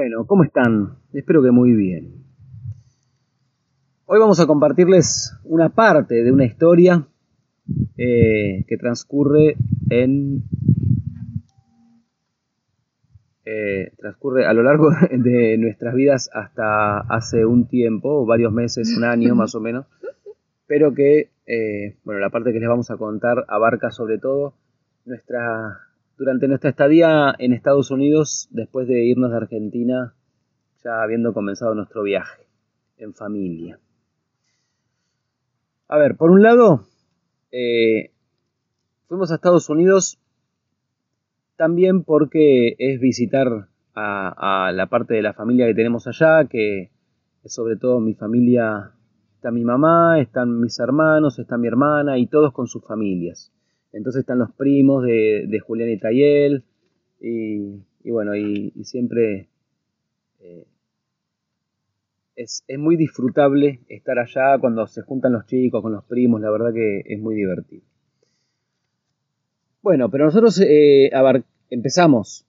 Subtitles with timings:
[0.00, 0.96] Bueno, ¿cómo están?
[1.12, 2.24] Espero que muy bien.
[4.06, 7.06] Hoy vamos a compartirles una parte de una historia
[7.98, 9.56] eh, que transcurre
[9.90, 10.44] en
[13.44, 19.04] eh, transcurre a lo largo de nuestras vidas hasta hace un tiempo, varios meses, un
[19.04, 19.84] año más o menos,
[20.66, 24.54] pero que, eh, bueno, la parte que les vamos a contar abarca sobre todo
[25.04, 25.89] nuestra
[26.20, 30.12] durante nuestra estadía en Estados Unidos, después de irnos de Argentina,
[30.84, 32.42] ya habiendo comenzado nuestro viaje
[32.98, 33.78] en familia.
[35.88, 36.84] A ver, por un lado,
[37.50, 38.10] eh,
[39.08, 40.18] fuimos a Estados Unidos
[41.56, 46.90] también porque es visitar a, a, la parte de la familia que tenemos allá, que
[47.44, 48.92] es sobre todo mi familia,
[49.36, 53.50] está mi mamá, están mis hermanos, está mi hermana y todos con sus familias.
[53.92, 56.64] Entonces están los primos de, de Julián y Tayel.
[57.20, 59.48] Y, y bueno, y, siempre
[60.40, 60.66] eh,
[62.36, 66.40] es, es, muy disfrutable estar allá cuando se juntan los chicos con los primos.
[66.40, 67.82] La verdad que es muy divertido.
[69.82, 71.10] Bueno, pero nosotros eh,
[71.70, 72.46] empezamos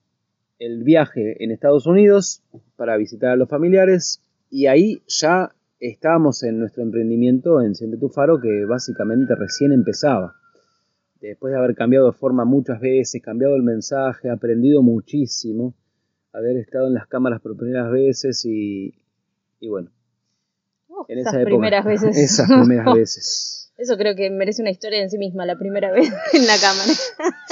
[0.59, 2.43] el viaje en Estados Unidos
[2.75, 8.09] para visitar a los familiares y ahí ya estábamos en nuestro emprendimiento en Siente tu
[8.09, 10.35] Faro que básicamente recién empezaba
[11.29, 15.75] después de haber cambiado de forma muchas veces, cambiado el mensaje, aprendido muchísimo,
[16.33, 18.93] haber estado en las cámaras por primeras veces y,
[19.59, 19.91] y bueno.
[20.89, 22.17] Oh, en esas esa primeras veces.
[22.17, 23.73] Esas primeras veces.
[23.77, 26.93] Eso creo que merece una historia en sí misma, la primera vez en la cámara.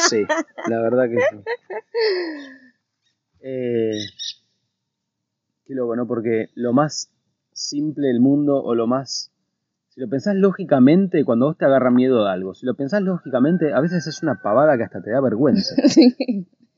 [0.10, 0.24] Sí,
[0.68, 1.44] la verdad que sí.
[3.42, 3.92] Eh,
[5.66, 6.08] qué loco, ¿no?
[6.08, 7.12] Porque lo más
[7.54, 9.32] simple del mundo o lo más
[10.00, 13.74] si lo pensás lógicamente, cuando vos te agarra miedo de algo, si lo pensás lógicamente,
[13.74, 15.76] a veces es una pavada que hasta te da vergüenza.
[15.90, 16.16] sí.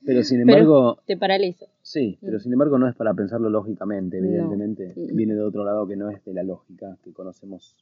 [0.03, 0.95] Pero sin embargo...
[0.95, 1.67] Pero te paraliza.
[1.83, 4.95] Sí, pero sin embargo no es para pensarlo lógicamente, evidentemente.
[4.97, 5.15] No.
[5.15, 7.75] Viene de otro lado que no es de la lógica que conocemos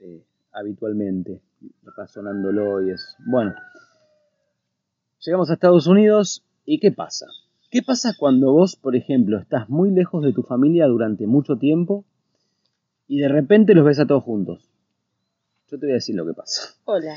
[0.00, 1.40] eh, habitualmente,
[1.96, 3.16] razonándolo y es...
[3.26, 3.54] Bueno,
[5.24, 7.28] llegamos a Estados Unidos y ¿qué pasa?
[7.70, 12.04] ¿Qué pasa cuando vos, por ejemplo, estás muy lejos de tu familia durante mucho tiempo
[13.08, 14.70] y de repente los ves a todos juntos.
[15.70, 16.74] Yo te voy a decir lo que pasa.
[16.84, 17.14] Hola.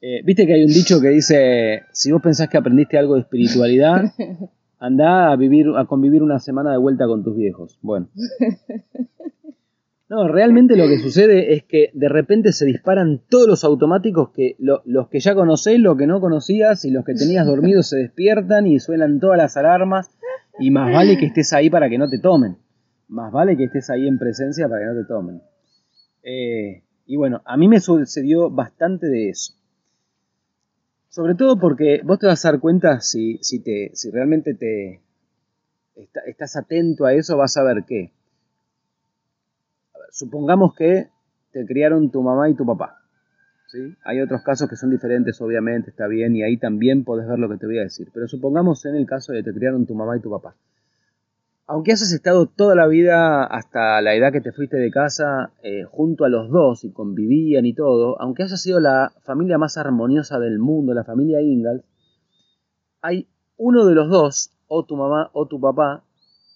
[0.00, 3.22] Eh, Viste que hay un dicho que dice, si vos pensás que aprendiste algo de
[3.22, 4.04] espiritualidad,
[4.78, 7.78] anda a vivir, a convivir una semana de vuelta con tus viejos.
[7.82, 8.08] Bueno.
[10.10, 14.56] No, realmente lo que sucede es que de repente se disparan todos los automáticos que
[14.58, 17.98] lo, los que ya conocés, los que no conocías y los que tenías dormidos se
[17.98, 20.10] despiertan y suenan todas las alarmas
[20.58, 22.56] y más vale que estés ahí para que no te tomen
[23.08, 25.42] más vale que estés ahí en presencia para que no te tomen.
[26.22, 29.54] Eh, y bueno, a mí me sucedió bastante de eso.
[31.08, 35.00] Sobre todo porque vos te vas a dar cuenta si, si, te, si realmente te
[35.96, 38.12] está, estás atento a eso, vas a ver ver,
[40.10, 41.08] supongamos que
[41.50, 42.98] te criaron tu mamá y tu papá.
[43.68, 43.96] ¿sí?
[44.04, 47.48] Hay otros casos que son diferentes, obviamente, está bien, y ahí también podés ver lo
[47.48, 48.10] que te voy a decir.
[48.12, 50.54] Pero supongamos en el caso de que te criaron tu mamá y tu papá
[51.68, 55.84] aunque has estado toda la vida hasta la edad que te fuiste de casa eh,
[55.84, 60.38] junto a los dos y convivían y todo, aunque hayas sido la familia más armoniosa
[60.38, 61.84] del mundo, la familia Ingalls,
[63.02, 63.28] hay
[63.58, 66.04] uno de los dos, o tu mamá o tu papá,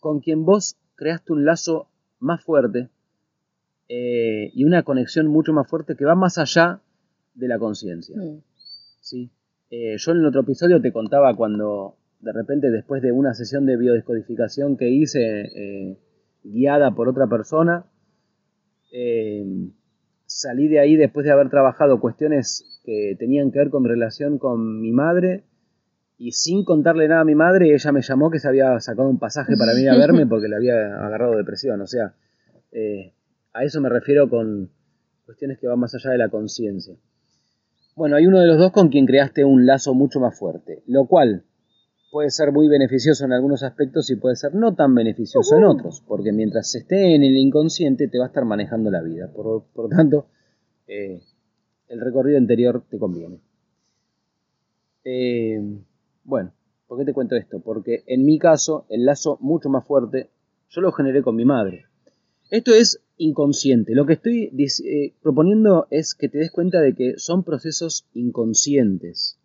[0.00, 2.88] con quien vos creaste un lazo más fuerte
[3.90, 6.80] eh, y una conexión mucho más fuerte que va más allá
[7.34, 8.16] de la conciencia.
[8.16, 8.40] Mm.
[9.02, 9.30] ¿sí?
[9.70, 13.66] Eh, yo en el otro episodio te contaba cuando de repente después de una sesión
[13.66, 15.98] de biodescodificación que hice eh,
[16.44, 17.84] guiada por otra persona,
[18.92, 19.44] eh,
[20.24, 24.80] salí de ahí después de haber trabajado cuestiones que tenían que ver con relación con
[24.80, 25.44] mi madre
[26.16, 29.18] y sin contarle nada a mi madre, ella me llamó que se había sacado un
[29.18, 31.80] pasaje para venir a verme porque le había agarrado depresión.
[31.80, 32.14] O sea,
[32.70, 33.12] eh,
[33.52, 34.70] a eso me refiero con
[35.26, 36.94] cuestiones que van más allá de la conciencia.
[37.96, 41.06] Bueno, hay uno de los dos con quien creaste un lazo mucho más fuerte, lo
[41.06, 41.42] cual
[42.12, 46.04] puede ser muy beneficioso en algunos aspectos y puede ser no tan beneficioso en otros,
[46.06, 49.32] porque mientras esté en el inconsciente te va a estar manejando la vida.
[49.32, 50.26] Por, por tanto,
[50.86, 51.22] eh,
[51.88, 53.40] el recorrido interior te conviene.
[55.04, 55.58] Eh,
[56.24, 56.52] bueno,
[56.86, 57.60] ¿por qué te cuento esto?
[57.60, 60.28] Porque en mi caso, el lazo mucho más fuerte,
[60.68, 61.86] yo lo generé con mi madre.
[62.50, 63.94] Esto es inconsciente.
[63.94, 64.52] Lo que estoy
[64.84, 69.38] eh, proponiendo es que te des cuenta de que son procesos inconscientes.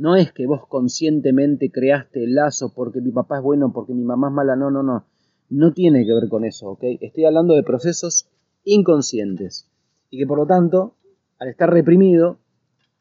[0.00, 4.02] No es que vos conscientemente creaste el lazo porque mi papá es bueno, porque mi
[4.02, 5.04] mamá es mala, no, no, no.
[5.50, 6.84] No tiene que ver con eso, ¿ok?
[7.02, 8.26] Estoy hablando de procesos
[8.64, 9.68] inconscientes.
[10.08, 10.94] Y que por lo tanto,
[11.38, 12.38] al estar reprimido,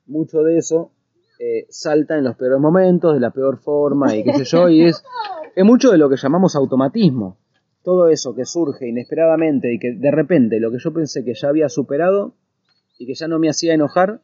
[0.08, 0.92] mucho de eso
[1.40, 4.84] eh, salta en los peores momentos, de la peor forma, y qué sé yo, y
[4.84, 5.02] es,
[5.56, 7.38] es mucho de lo que llamamos automatismo.
[7.82, 11.48] Todo eso que surge inesperadamente y que de repente lo que yo pensé que ya
[11.48, 12.34] había superado
[12.98, 14.20] y que ya no me hacía enojar,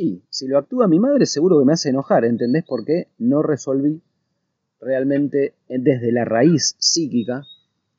[0.00, 2.64] y si lo actúa mi madre seguro que me hace enojar, ¿entendés?
[2.66, 4.00] Porque no resolví
[4.80, 7.42] realmente desde la raíz psíquica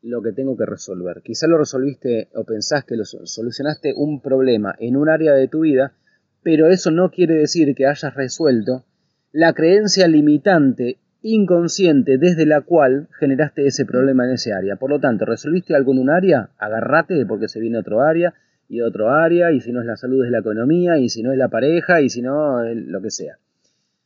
[0.01, 1.21] lo que tengo que resolver.
[1.23, 5.59] Quizá lo resolviste o pensás que lo solucionaste un problema en un área de tu
[5.59, 5.93] vida,
[6.41, 8.83] pero eso no quiere decir que hayas resuelto
[9.31, 14.75] la creencia limitante inconsciente desde la cual generaste ese problema en ese área.
[14.77, 18.33] Por lo tanto, resolviste algo en un área, agarrate porque se viene otro área
[18.71, 21.33] y otro área, y si no es la salud es la economía, y si no
[21.33, 23.37] es la pareja, y si no lo que sea.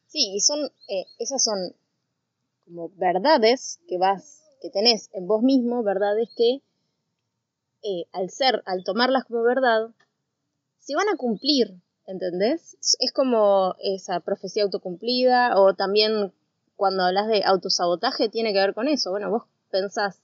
[0.08, 0.60] Sí, y son,
[0.90, 1.76] eh, esas son
[2.66, 6.64] como verdades que vas, que tenés en vos mismo, verdades que
[7.84, 9.92] eh, al ser, al tomarlas como verdad,
[10.80, 11.76] se van a cumplir,
[12.08, 12.76] ¿entendés?
[13.00, 16.34] Es como esa profecía autocumplida o también
[16.76, 19.12] cuando hablas de autosabotaje tiene que ver con eso.
[19.12, 20.20] Bueno, vos pensás,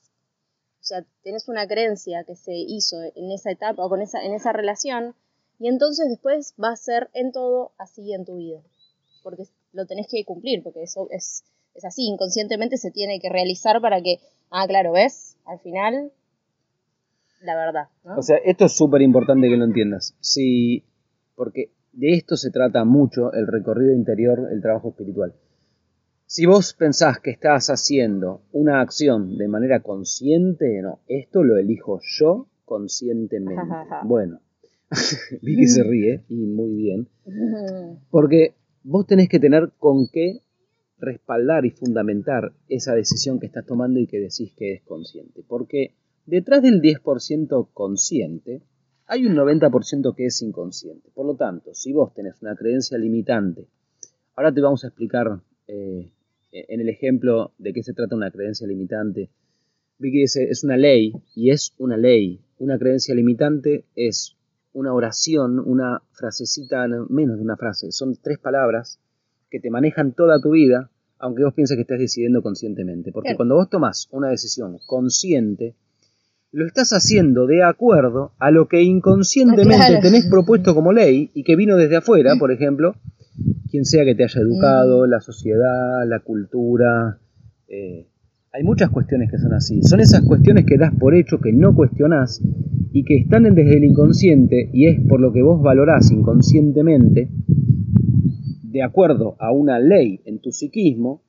[0.81, 4.33] o sea, tenés una creencia que se hizo en esa etapa o con esa, en
[4.33, 5.13] esa relación
[5.59, 8.61] y entonces después va a ser en todo así en tu vida.
[9.21, 9.43] Porque
[9.73, 11.43] lo tenés que cumplir, porque eso es,
[11.75, 14.17] es así, inconscientemente se tiene que realizar para que,
[14.49, 15.37] ah, claro, ¿ves?
[15.45, 16.11] Al final,
[17.41, 17.89] la verdad.
[18.17, 20.15] O sea, esto es súper importante que lo entiendas.
[20.19, 20.83] Sí,
[21.35, 25.35] porque de esto se trata mucho el recorrido interior, el trabajo espiritual.
[26.33, 31.99] Si vos pensás que estás haciendo una acción de manera consciente, no, esto lo elijo
[32.01, 33.61] yo conscientemente.
[34.05, 34.39] bueno,
[35.41, 37.09] Vicky se ríe y muy bien.
[38.09, 40.41] Porque vos tenés que tener con qué
[40.99, 45.43] respaldar y fundamentar esa decisión que estás tomando y que decís que es consciente.
[45.45, 45.95] Porque
[46.25, 48.61] detrás del 10% consciente
[49.05, 51.09] hay un 90% que es inconsciente.
[51.13, 53.67] Por lo tanto, si vos tenés una creencia limitante,
[54.37, 56.09] ahora te vamos a explicar eh,
[56.51, 59.29] en el ejemplo de qué se trata una creencia limitante.
[59.99, 62.41] Vicky dice, es una ley, y es una ley.
[62.57, 64.35] Una creencia limitante es
[64.73, 68.99] una oración, una frasecita, menos de una frase, son tres palabras
[69.49, 70.89] que te manejan toda tu vida,
[71.19, 73.11] aunque vos pienses que estás decidiendo conscientemente.
[73.11, 75.75] Porque cuando vos tomás una decisión consciente,
[76.51, 81.55] lo estás haciendo de acuerdo a lo que inconscientemente tenés propuesto como ley y que
[81.55, 82.95] vino desde afuera, por ejemplo,
[83.69, 85.09] quien sea que te haya educado, mm.
[85.09, 87.19] la sociedad, la cultura.
[87.67, 88.07] Eh,
[88.53, 89.81] hay muchas cuestiones que son así.
[89.83, 92.41] Son esas cuestiones que das por hecho, que no cuestionás
[92.91, 97.29] y que están desde el inconsciente y es por lo que vos valorás inconscientemente,
[98.63, 101.21] de acuerdo a una ley en tu psiquismo,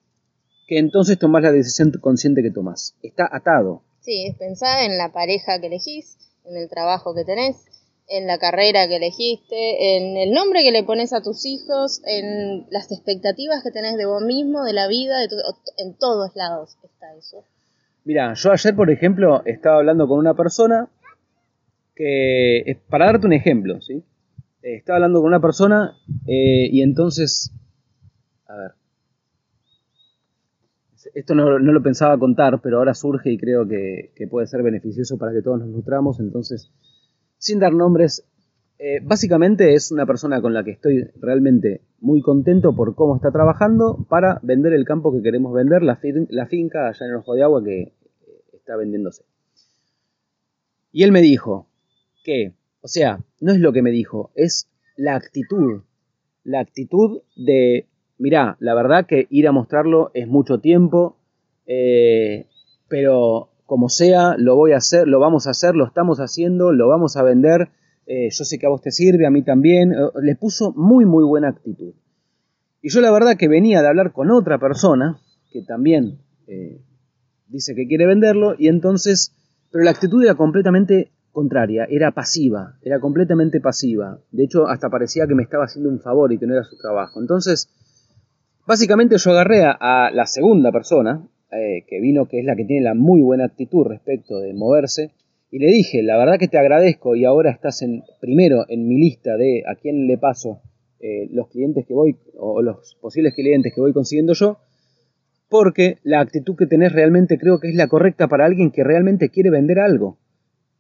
[0.67, 2.97] que entonces tomás la decisión consciente que tomás.
[3.03, 3.83] Está atado.
[4.01, 7.65] Sí, pensá en la pareja que elegís, en el trabajo que tenés,
[8.09, 12.67] en la carrera que elegiste, en el nombre que le pones a tus hijos, en
[12.71, 15.23] las expectativas que tenés de vos mismo, de la vida,
[15.79, 17.45] en todos lados está eso.
[18.05, 20.89] Mira, yo ayer, por ejemplo, estaba hablando con una persona
[21.95, 24.03] que, para darte un ejemplo, ¿sí?
[24.63, 25.97] Estaba hablando con una persona
[26.27, 27.53] eh, y entonces,
[28.47, 28.73] a ver,
[31.15, 35.19] esto no, lo pensaba contar, pero ahora surge y creo que, que puede ser beneficioso
[35.19, 36.71] para que todos nos nutramos, entonces
[37.43, 38.25] sin dar nombres,
[38.79, 43.33] eh, básicamente es una persona con la que estoy realmente muy contento por cómo está
[43.33, 47.43] trabajando para vender el campo que queremos vender, la, finca allá en el Ojo de
[47.43, 47.93] Agua que eh,
[48.53, 49.25] está vendiéndose.
[50.93, 51.67] Y él me dijo
[52.23, 55.83] que, o sea, no es lo que me dijo, es la actitud,
[56.45, 61.17] la actitud de, mirá, la verdad que ir a mostrarlo es mucho tiempo,
[61.67, 62.47] eh,
[62.87, 66.89] pero como sea, lo voy a hacer, lo vamos a hacer, lo estamos haciendo, lo
[66.89, 67.71] vamos a vender,
[68.05, 71.07] eh, yo sé que a vos te sirve, a mí también, eh, le puso muy,
[71.07, 71.95] muy buena actitud.
[72.83, 76.83] Y yo la verdad que venía de hablar con otra persona, que también eh,
[77.49, 79.35] dice que quiere venderlo, y entonces,
[79.71, 84.19] pero la actitud era completamente contraria, era pasiva, era completamente pasiva.
[84.33, 86.77] De hecho, hasta parecía que me estaba haciendo un favor y que no era su
[86.77, 87.23] trabajo.
[87.23, 87.71] Entonces,
[88.67, 92.83] básicamente yo agarré a la segunda persona, eh, que vino, que es la que tiene
[92.83, 95.11] la muy buena actitud respecto de moverse,
[95.51, 98.99] y le dije, la verdad que te agradezco y ahora estás en, primero en mi
[98.99, 100.63] lista de a quién le paso
[100.99, 104.59] eh, los clientes que voy, o los posibles clientes que voy consiguiendo yo,
[105.51, 109.29] porque la actitud que tenés realmente creo que es la correcta para alguien que realmente
[109.29, 110.17] quiere vender algo.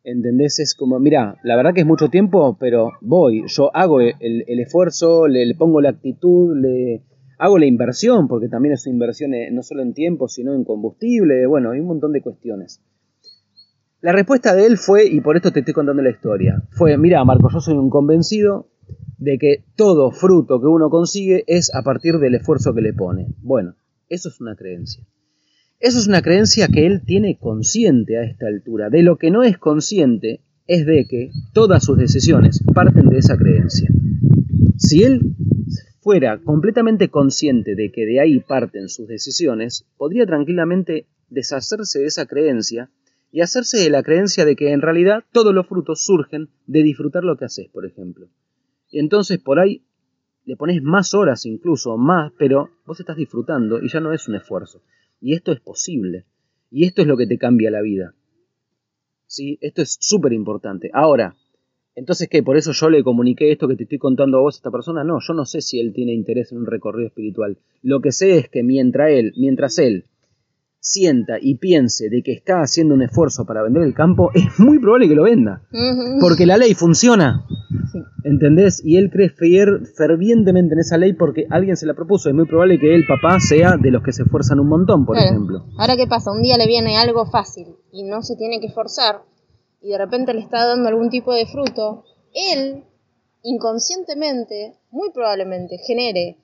[0.04, 0.58] ¿Entendés?
[0.58, 4.60] Es como, mira, la verdad que es mucho tiempo, pero voy, yo hago el, el
[4.60, 7.02] esfuerzo, le, le, pongo la actitud, le,
[7.42, 10.62] hago la inversión, porque también es una inversión eh, no solo en tiempo, sino en
[10.62, 12.80] combustible, bueno, hay un montón de cuestiones.
[14.00, 17.24] La respuesta de él fue, y por esto te estoy contando la historia, fue, mira
[17.24, 18.68] Marco, yo soy un convencido
[19.18, 23.26] de que todo fruto que uno consigue es a partir del esfuerzo que le pone.
[23.42, 23.74] Bueno,
[24.08, 25.04] eso es una creencia.
[25.80, 28.88] Eso es una creencia que él tiene consciente a esta altura.
[28.88, 33.36] De lo que no es consciente es de que todas sus decisiones parten de esa
[33.36, 33.90] creencia.
[34.76, 35.34] Si él
[36.02, 42.26] fuera completamente consciente de que de ahí parten sus decisiones, podría tranquilamente deshacerse de esa
[42.26, 42.90] creencia
[43.30, 47.22] y hacerse de la creencia de que en realidad todos los frutos surgen de disfrutar
[47.22, 48.28] lo que haces, por ejemplo.
[48.90, 49.84] Y entonces por ahí
[50.44, 54.34] le pones más horas incluso, más, pero vos estás disfrutando y ya no es un
[54.34, 54.82] esfuerzo.
[55.20, 56.26] Y esto es posible.
[56.68, 58.14] Y esto es lo que te cambia la vida.
[59.26, 59.56] ¿Sí?
[59.60, 60.90] Esto es súper importante.
[60.92, 61.36] Ahora,
[61.94, 62.42] entonces, ¿qué?
[62.42, 65.04] ¿Por eso yo le comuniqué esto que te estoy contando a vos a esta persona?
[65.04, 67.58] No, yo no sé si él tiene interés en un recorrido espiritual.
[67.82, 70.06] Lo que sé es que mientras él, mientras él
[70.80, 74.78] sienta y piense de que está haciendo un esfuerzo para vender el campo, es muy
[74.78, 75.62] probable que lo venda.
[76.20, 77.46] Porque la ley funciona.
[78.24, 78.82] ¿Entendés?
[78.84, 82.30] Y él cree fervientemente en esa ley porque alguien se la propuso.
[82.30, 85.18] Es muy probable que el papá sea de los que se esfuerzan un montón, por
[85.18, 85.66] ejemplo.
[85.78, 86.32] Ahora, ¿qué pasa?
[86.32, 89.22] Un día le viene algo fácil y no se tiene que esforzar
[89.82, 92.84] y de repente le está dando algún tipo de fruto, él
[93.42, 96.38] inconscientemente, muy probablemente, genere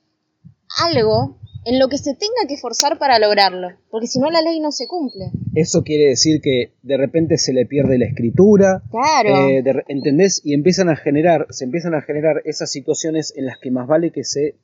[0.85, 4.61] algo en lo que se tenga que esforzar para lograrlo, porque si no la ley
[4.61, 5.31] no se cumple.
[5.55, 9.49] Eso quiere decir que de repente se le pierde la escritura, claro.
[9.49, 10.41] Eh, ¿entendés?
[10.45, 14.13] Y empiezan a generar, se empiezan a generar esas situaciones en las que más vale
[14.13, 14.57] que se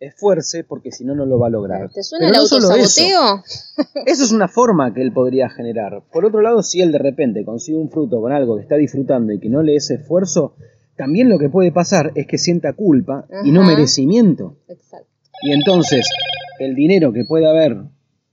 [0.00, 1.90] esfuerce porque si no, no lo va a lograr.
[1.92, 3.42] ¿Te suena el autosaboteo?
[4.06, 4.24] Eso.
[4.24, 6.02] es una forma que él podría generar.
[6.10, 9.32] Por otro lado, si él de repente consigue un fruto con algo que está disfrutando
[9.32, 10.54] y que no le es esfuerzo,
[10.96, 14.56] también lo que puede pasar es que sienta culpa y no merecimiento.
[14.68, 15.06] Exacto.
[15.42, 16.08] Y entonces,
[16.58, 17.84] el dinero que puede haber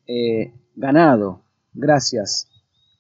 [0.08, 1.42] eh, ganado
[1.74, 2.48] gracias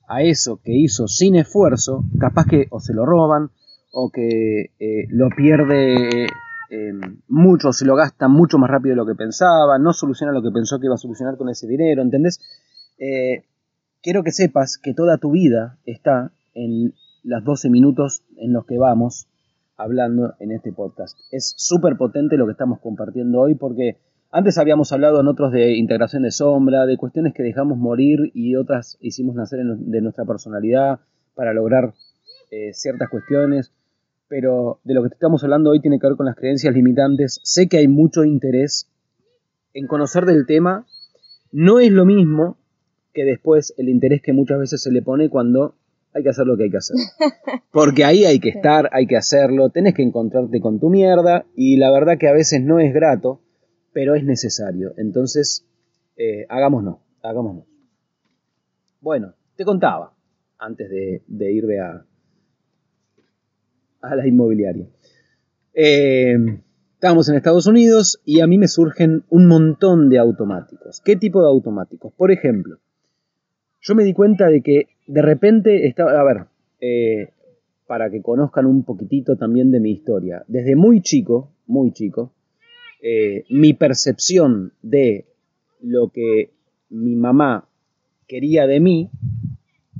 [0.07, 3.49] a eso que hizo sin esfuerzo, capaz que o se lo roban
[3.91, 6.27] o que eh, lo pierde
[6.69, 6.93] eh,
[7.27, 10.51] mucho, se lo gasta mucho más rápido de lo que pensaba, no soluciona lo que
[10.51, 12.39] pensó que iba a solucionar con ese dinero, ¿entendés?
[12.97, 13.45] Eh,
[14.01, 16.93] quiero que sepas que toda tu vida está en
[17.23, 19.27] las 12 minutos en los que vamos
[19.77, 21.17] hablando en este podcast.
[21.31, 23.97] Es súper potente lo que estamos compartiendo hoy porque
[24.31, 28.55] antes habíamos hablado en otros de integración de sombra, de cuestiones que dejamos morir y
[28.55, 30.99] otras hicimos nacer de nuestra personalidad
[31.35, 31.93] para lograr
[32.51, 33.71] eh, ciertas cuestiones
[34.27, 37.39] pero de lo que estamos hablando hoy tiene que ver con las creencias limitantes.
[37.43, 38.89] Sé que hay mucho interés
[39.73, 40.85] en conocer del tema.
[41.51, 42.57] No es lo mismo
[43.13, 45.75] que después el interés que muchas veces se le pone cuando
[46.13, 46.97] hay que hacer lo que hay que hacer.
[47.71, 51.77] Porque ahí hay que estar, hay que hacerlo, tenés que encontrarte con tu mierda y
[51.77, 53.41] la verdad que a veces no es grato,
[53.93, 54.93] pero es necesario.
[54.97, 55.65] Entonces,
[56.17, 57.65] eh, hagámonos, hagámonos.
[58.99, 60.13] Bueno, te contaba,
[60.57, 62.03] antes de irme a,
[64.01, 64.87] a la inmobiliaria.
[65.73, 66.35] Eh,
[66.93, 71.01] estábamos en Estados Unidos y a mí me surgen un montón de automáticos.
[71.03, 72.13] ¿Qué tipo de automáticos?
[72.13, 72.79] Por ejemplo,
[73.81, 76.45] yo me di cuenta de que de repente estaba, a ver,
[76.81, 77.29] eh,
[77.85, 82.33] para que conozcan un poquitito también de mi historia, desde muy chico, muy chico,
[83.01, 85.25] eh, mi percepción de
[85.81, 86.51] lo que
[86.89, 87.69] mi mamá
[88.27, 89.09] quería de mí,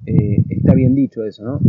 [0.06, 1.60] está bien dicho eso, ¿no?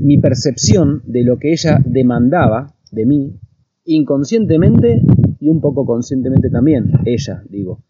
[0.00, 3.38] Mi percepción de lo que ella demandaba de mí,
[3.84, 5.02] inconscientemente
[5.38, 7.82] y un poco conscientemente también, ella, digo,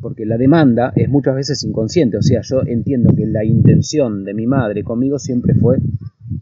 [0.00, 4.34] porque la demanda es muchas veces inconsciente, o sea, yo entiendo que la intención de
[4.34, 5.78] mi madre conmigo siempre fue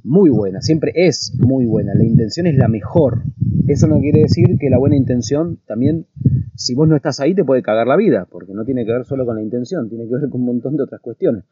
[0.03, 3.23] muy buena, siempre es muy buena, la intención es la mejor.
[3.67, 6.07] Eso no quiere decir que la buena intención también,
[6.55, 9.05] si vos no estás ahí, te puede cagar la vida, porque no tiene que ver
[9.05, 11.45] solo con la intención, tiene que ver con un montón de otras cuestiones.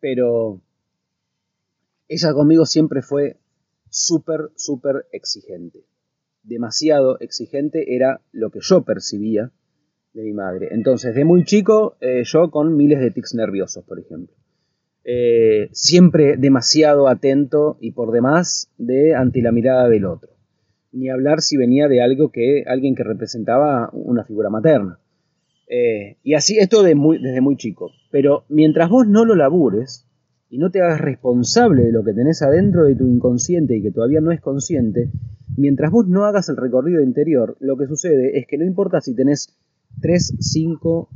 [0.00, 0.60] Pero
[2.08, 3.36] ella conmigo siempre fue
[3.90, 5.84] súper, súper exigente.
[6.42, 9.52] Demasiado exigente era lo que yo percibía
[10.14, 10.68] de mi madre.
[10.70, 14.34] Entonces, de muy chico, eh, yo con miles de tics nerviosos, por ejemplo.
[15.04, 20.30] Eh, siempre demasiado atento y por demás de ante la mirada del otro.
[20.92, 24.98] Ni hablar si venía de algo que alguien que representaba una figura materna.
[25.68, 27.90] Eh, y así esto de muy, desde muy chico.
[28.10, 30.07] Pero mientras vos no lo labures,
[30.50, 33.90] y no te hagas responsable de lo que tenés adentro de tu inconsciente y que
[33.90, 35.10] todavía no es consciente,
[35.56, 39.14] mientras vos no hagas el recorrido interior, lo que sucede es que no importa si
[39.14, 39.56] tenés
[40.00, 41.08] 3, 5,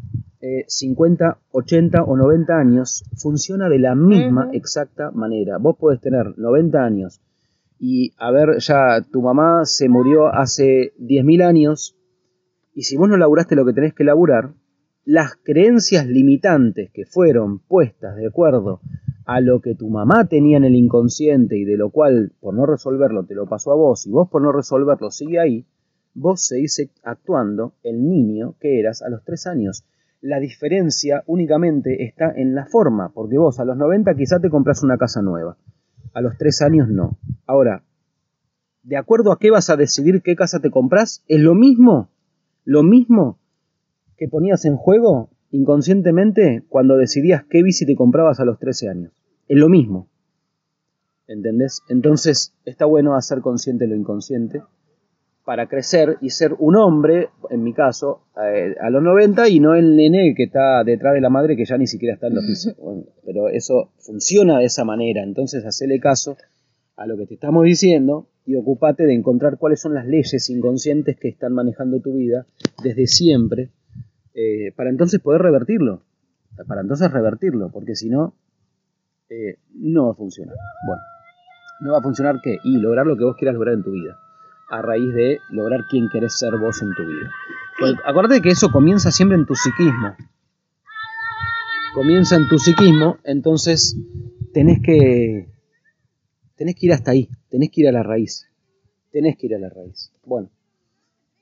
[0.67, 5.59] 50, 80 o 90 años, funciona de la misma exacta manera.
[5.59, 7.21] Vos podés tener 90 años
[7.79, 11.97] y a ver, ya tu mamá se murió hace 10.000 años
[12.75, 14.55] y si vos no laburaste lo que tenés que laburar,
[15.05, 18.81] las creencias limitantes que fueron puestas de acuerdo
[19.25, 22.67] a lo que tu mamá tenía en el inconsciente y de lo cual por no
[22.67, 25.67] resolverlo te lo pasó a vos y vos por no resolverlo sigue ahí,
[26.15, 29.85] vos seguís actuando el niño que eras a los tres años.
[30.21, 34.83] La diferencia únicamente está en la forma, porque vos a los 90 quizá te compras
[34.83, 35.57] una casa nueva,
[36.15, 37.19] a los 3 años no.
[37.47, 37.83] Ahora,
[38.85, 42.09] de acuerdo a qué vas a decidir qué casa te compras, es lo mismo,
[42.65, 43.39] lo mismo
[44.17, 49.13] que ponías en juego inconscientemente cuando decidías qué bici te comprabas a los 13 años.
[49.49, 50.09] Es lo mismo.
[51.29, 51.83] ¿Entendés?
[51.89, 54.63] Entonces está bueno hacer consciente lo inconsciente
[55.45, 59.75] para crecer y ser un hombre, en mi caso, eh, a los 90 y no
[59.75, 62.45] el nene que está detrás de la madre que ya ni siquiera está en los
[62.47, 62.75] pisos.
[63.25, 65.23] pero eso funciona de esa manera.
[65.23, 66.37] Entonces hacele caso
[66.97, 71.17] a lo que te estamos diciendo y ocupate de encontrar cuáles son las leyes inconscientes
[71.17, 72.47] que están manejando tu vida
[72.83, 73.71] desde siempre
[74.35, 76.03] eh, para entonces poder revertirlo.
[76.67, 78.35] Para entonces revertirlo, porque si no,
[79.31, 80.55] eh, no va a funcionar.
[80.87, 81.03] Bueno,
[81.81, 82.59] no va a funcionar qué?
[82.65, 84.19] Y lograr lo que vos quieras lograr en tu vida,
[84.69, 87.31] a raíz de lograr quién querés ser vos en tu vida.
[88.05, 90.15] acuérdate que eso comienza siempre en tu psiquismo.
[91.95, 93.97] Comienza en tu psiquismo, entonces
[94.53, 95.49] tenés que
[96.57, 98.49] tenés que ir hasta ahí, tenés que ir a la raíz.
[99.11, 100.11] Tenés que ir a la raíz.
[100.25, 100.49] Bueno,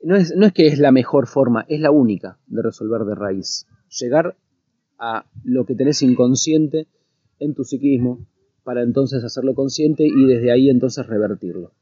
[0.03, 3.15] no es, no es que es la mejor forma, es la única de resolver de
[3.15, 3.67] raíz.
[3.99, 4.37] Llegar
[4.99, 6.87] a lo que tenés inconsciente
[7.39, 8.27] en tu psiquismo
[8.65, 11.73] para entonces hacerlo consciente y desde ahí entonces revertirlo.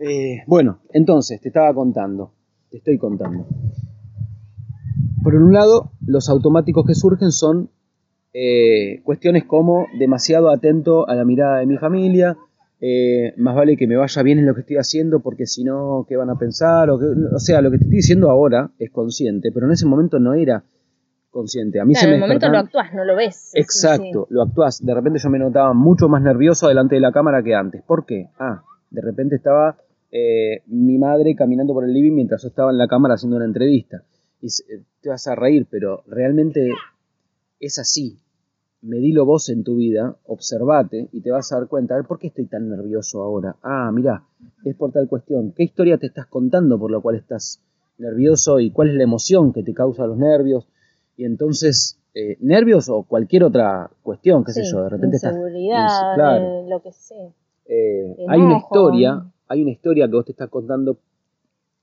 [0.00, 2.32] Eh, bueno, entonces te estaba contando,
[2.70, 3.46] te estoy contando.
[5.22, 7.70] Por un lado, los automáticos que surgen son
[8.32, 12.36] eh, cuestiones como demasiado atento a la mirada de mi familia,
[12.80, 16.06] eh, más vale que me vaya bien en lo que estoy haciendo porque si no,
[16.08, 16.90] ¿qué van a pensar?
[16.90, 20.18] O, o sea, lo que te estoy diciendo ahora es consciente, pero en ese momento
[20.18, 20.64] no era
[21.30, 21.80] consciente.
[21.80, 23.52] A mí se me en el momento lo actúas, no lo ves.
[23.54, 24.84] Exacto, lo actúas.
[24.84, 27.82] De repente yo me notaba mucho más nervioso delante de la cámara que antes.
[27.82, 28.28] ¿Por qué?
[28.38, 29.76] Ah, de repente estaba
[30.10, 33.44] eh, mi madre caminando por el living mientras yo estaba en la cámara haciendo una
[33.44, 34.02] entrevista.
[34.42, 34.48] Y
[35.02, 36.70] te vas a reír, pero realmente
[37.60, 38.18] es así.
[38.82, 42.18] Medilo vos en tu vida, observate y te vas a dar cuenta, a ver, ¿por
[42.18, 43.56] qué estoy tan nervioso ahora?
[43.62, 44.24] Ah, mira,
[44.64, 45.52] es por tal cuestión.
[45.52, 47.60] ¿Qué historia te estás contando por la cual estás
[47.98, 50.66] nervioso y cuál es la emoción que te causa los nervios?
[51.16, 56.68] Y entonces, eh, nervios o cualquier otra cuestión, qué sé yo, de repente inseguridad, claro,
[56.68, 57.34] lo que sé.
[57.66, 60.98] Eh, hay una historia, hay una historia que vos te estás contando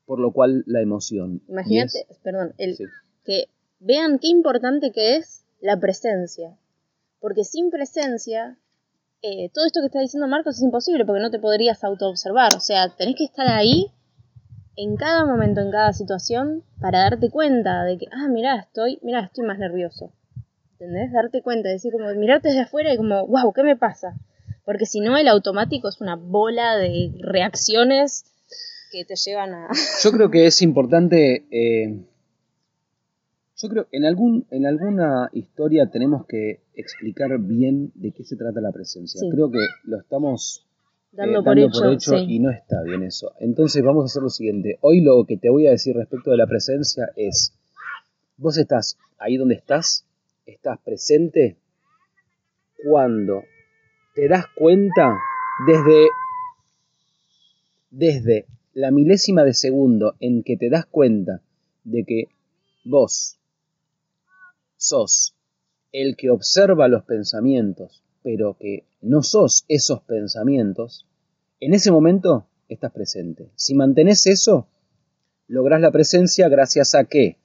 [0.07, 1.41] por lo cual la emoción.
[1.47, 2.75] Imagínate, perdón, el,
[3.23, 6.57] que vean qué importante que es la presencia.
[7.19, 8.57] Porque sin presencia,
[9.21, 12.55] eh, todo esto que está diciendo Marcos es imposible porque no te podrías autoobservar.
[12.55, 13.91] O sea, tenés que estar ahí
[14.75, 19.21] en cada momento, en cada situación, para darte cuenta de que, ah, mira, estoy, mira,
[19.21, 20.11] estoy más nervioso.
[20.73, 21.11] ¿Entendés?
[21.11, 24.15] Darte cuenta, decir como, mirarte desde afuera y como, wow, ¿qué me pasa?
[24.63, 28.25] Porque si no, el automático es una bola de reacciones
[28.91, 29.69] que te llevan a...
[30.03, 31.99] Yo creo que es importante, eh,
[33.59, 38.61] yo creo en, algún, en alguna historia tenemos que explicar bien de qué se trata
[38.61, 39.19] la presencia.
[39.31, 40.65] Creo que lo estamos
[41.11, 43.33] dando, por, hecho, y no está bien eso.
[43.39, 44.77] Entonces vamos a hacer lo siguiente.
[44.81, 47.53] Hoy lo que te voy a decir respecto de la presencia es,
[48.37, 50.05] vos estás ahí donde estás,
[50.45, 51.57] estás presente
[52.85, 53.41] cuando
[54.13, 55.17] te das cuenta
[55.65, 56.07] desde,
[57.89, 61.41] desde la milésima de segundo en que te das cuenta
[61.83, 62.27] de que
[62.85, 63.39] vos
[64.75, 65.36] sos
[65.91, 71.05] el que observa los pensamientos, pero que no sos esos pensamientos,
[71.59, 73.49] en ese momento estás presente.
[73.55, 74.67] Si mantenés eso,
[75.47, 77.37] lográs la presencia gracias a que,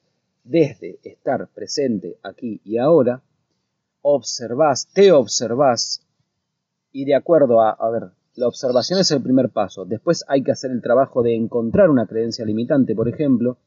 [0.43, 3.21] desde estar presente aquí y ahora,
[4.01, 6.05] observás, te observás,
[6.91, 8.03] y de acuerdo a, a ver,
[8.35, 9.85] la observación es el primer paso.
[9.85, 13.57] Después hay que hacer el trabajo de encontrar una creencia limitante, por ejemplo,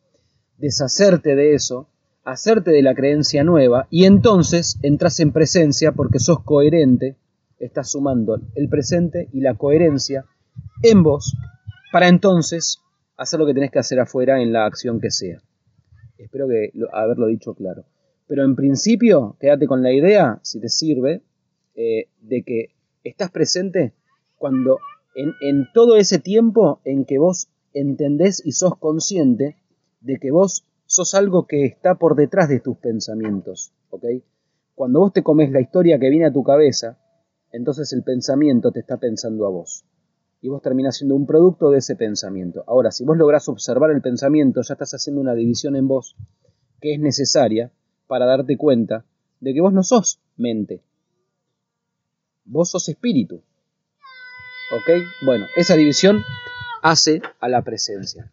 [0.58, 1.88] deshacerte de eso,
[2.26, 7.16] hacerte de la creencia nueva, y entonces entras en presencia porque sos coherente,
[7.60, 10.24] estás sumando el presente y la coherencia
[10.82, 11.36] en vos
[11.92, 12.80] para entonces
[13.16, 15.40] hacer lo que tenés que hacer afuera en la acción que sea.
[16.18, 17.84] Espero que haberlo dicho claro.
[18.26, 21.22] Pero en principio, quédate con la idea, si te sirve,
[21.76, 22.70] eh, de que
[23.04, 23.92] estás presente
[24.36, 24.80] cuando
[25.14, 29.56] en, en todo ese tiempo en que vos entendés y sos consciente
[30.00, 34.04] de que vos sos algo que está por detrás de tus pensamientos, ¿ok?
[34.74, 36.98] Cuando vos te comes la historia que viene a tu cabeza,
[37.52, 39.84] entonces el pensamiento te está pensando a vos
[40.40, 42.62] y vos terminás siendo un producto de ese pensamiento.
[42.66, 46.14] Ahora, si vos lográs observar el pensamiento, ya estás haciendo una división en vos
[46.80, 47.72] que es necesaria
[48.06, 49.04] para darte cuenta
[49.40, 50.82] de que vos no sos mente,
[52.44, 53.42] vos sos espíritu.
[54.72, 55.02] ¿Ok?
[55.24, 56.22] Bueno, esa división
[56.82, 58.30] hace a la presencia.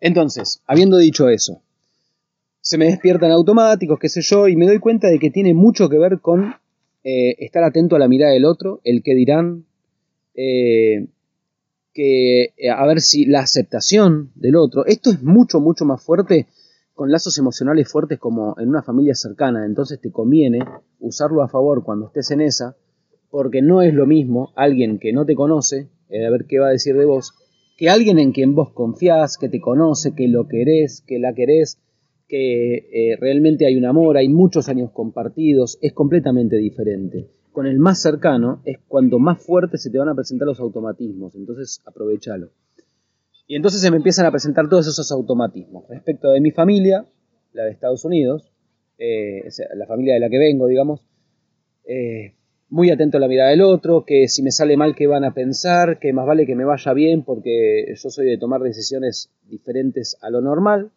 [0.00, 1.62] Entonces, habiendo dicho eso,
[2.60, 5.88] se me despiertan automáticos, qué sé yo, y me doy cuenta de que tiene mucho
[5.88, 6.54] que ver con
[7.02, 9.64] eh, estar atento a la mirada del otro, el que dirán,
[10.34, 11.08] eh,
[11.92, 16.46] que eh, a ver si la aceptación del otro, esto es mucho, mucho más fuerte
[16.94, 20.58] con lazos emocionales fuertes como en una familia cercana, entonces te conviene
[20.98, 22.76] usarlo a favor cuando estés en esa,
[23.30, 26.72] porque no es lo mismo alguien que no te conoce, a ver qué va a
[26.72, 27.34] decir de vos,
[27.78, 31.78] que alguien en quien vos confiás, que te conoce, que lo querés, que la querés,
[32.26, 37.30] que eh, realmente hay un amor, hay muchos años compartidos, es completamente diferente.
[37.52, 41.36] Con el más cercano es cuando más fuerte se te van a presentar los automatismos,
[41.36, 42.50] entonces aprovechalo.
[43.46, 45.84] Y entonces se me empiezan a presentar todos esos automatismos.
[45.88, 47.06] Respecto de mi familia,
[47.52, 48.52] la de Estados Unidos,
[48.98, 51.06] eh, la familia de la que vengo, digamos,
[51.84, 52.34] eh,
[52.70, 55.32] muy atento a la mirada del otro, que si me sale mal, ¿qué van a
[55.32, 55.98] pensar?
[55.98, 60.30] Que más vale que me vaya bien porque yo soy de tomar decisiones diferentes a
[60.30, 60.90] lo normal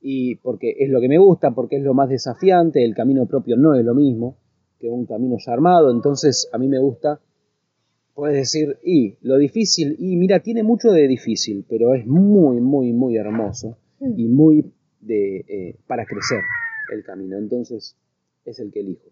[0.00, 3.56] y porque es lo que me gusta, porque es lo más desafiante, el camino propio
[3.56, 4.36] no es lo mismo
[4.78, 7.20] que un camino ya armado, entonces a mí me gusta,
[8.14, 12.92] puedes decir, y lo difícil, y mira, tiene mucho de difícil, pero es muy, muy,
[12.92, 16.40] muy hermoso y muy de, eh, para crecer
[16.92, 17.96] el camino, entonces
[18.44, 19.08] es el que elijo.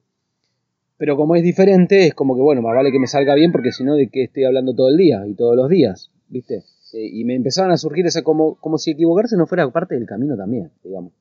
[1.00, 3.72] Pero como es diferente, es como que, bueno, más vale que me salga bien porque
[3.72, 6.10] si no, ¿de qué estoy hablando todo el día y todos los días?
[6.28, 6.56] ¿Viste?
[6.92, 10.04] Eh, y me empezaban a surgir esa como, como si equivocarse no fuera parte del
[10.04, 11.14] camino también, digamos.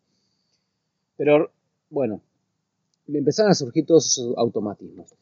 [1.16, 1.52] Pero
[1.90, 2.22] bueno,
[3.08, 5.16] me empezaron a surgir todos esos automatismos.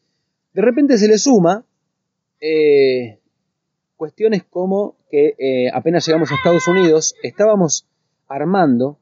[0.52, 1.64] De repente se le suma
[2.40, 3.20] eh,
[3.96, 7.86] cuestiones como que eh, apenas llegamos a Estados Unidos, estábamos
[8.26, 8.98] armando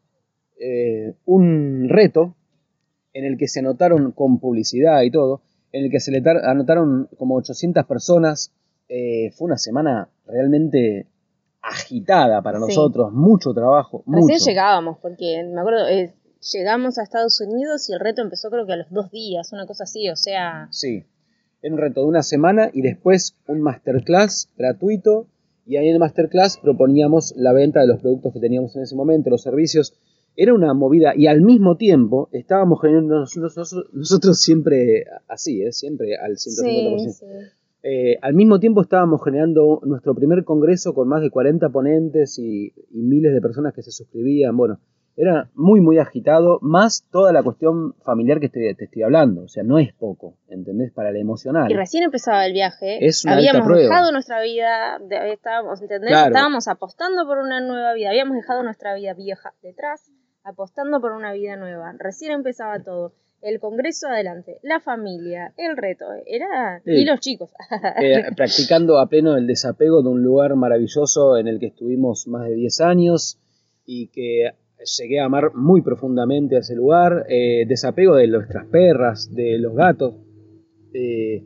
[1.24, 2.34] un reto
[3.14, 5.40] en el que se anotaron con publicidad y todo,
[5.72, 8.52] en el que se le anotaron como 800 personas.
[8.88, 11.07] fue una semana realmente
[11.66, 14.05] agitada para nosotros, mucho trabajo.
[14.07, 16.14] Recién llegábamos, porque me acuerdo, eh,
[16.52, 19.66] llegamos a Estados Unidos y el reto empezó creo que a los dos días, una
[19.66, 20.68] cosa así, o sea...
[20.70, 21.05] Sí,
[21.62, 25.26] era un reto de una semana y después un masterclass gratuito
[25.66, 28.94] y ahí en el masterclass proponíamos la venta de los productos que teníamos en ese
[28.94, 29.94] momento, los servicios.
[30.37, 35.72] Era una movida y al mismo tiempo estábamos generando nosotros, nosotros siempre así, ¿eh?
[35.72, 36.99] siempre al 150%.
[36.99, 37.27] Sí, sí.
[37.88, 42.72] Eh, al mismo tiempo estábamos generando nuestro primer congreso con más de 40 ponentes y,
[42.90, 44.57] miles de personas que se suscribían.
[44.57, 44.81] Bueno,
[45.16, 49.42] era muy, muy agitado, más toda la cuestión familiar que te, estoy hablando.
[49.42, 50.92] O sea, no es poco, ¿entendés?
[50.92, 51.70] Para la emocional.
[51.70, 53.07] Y recién empezaba el viaje.
[53.07, 54.99] Es Habíamos dejado nuestra vida,
[55.33, 56.11] estábamos, ¿entendés?
[56.11, 58.09] Estábamos apostando por una nueva vida.
[58.09, 60.11] Habíamos dejado nuestra vida vieja detrás,
[60.46, 61.92] apostando por una vida nueva.
[61.98, 66.80] Recién empezaba todo el congreso adelante, la familia, el reto, era...
[66.85, 67.50] y los chicos.
[68.00, 72.48] Eh, practicando a pleno el desapego de un lugar maravilloso en el que estuvimos más
[72.48, 73.38] de 10 años
[73.85, 74.50] y que
[74.98, 79.74] llegué a amar muy profundamente a ese lugar, eh, desapego de nuestras perras, de los
[79.74, 80.14] gatos,
[80.92, 81.44] eh,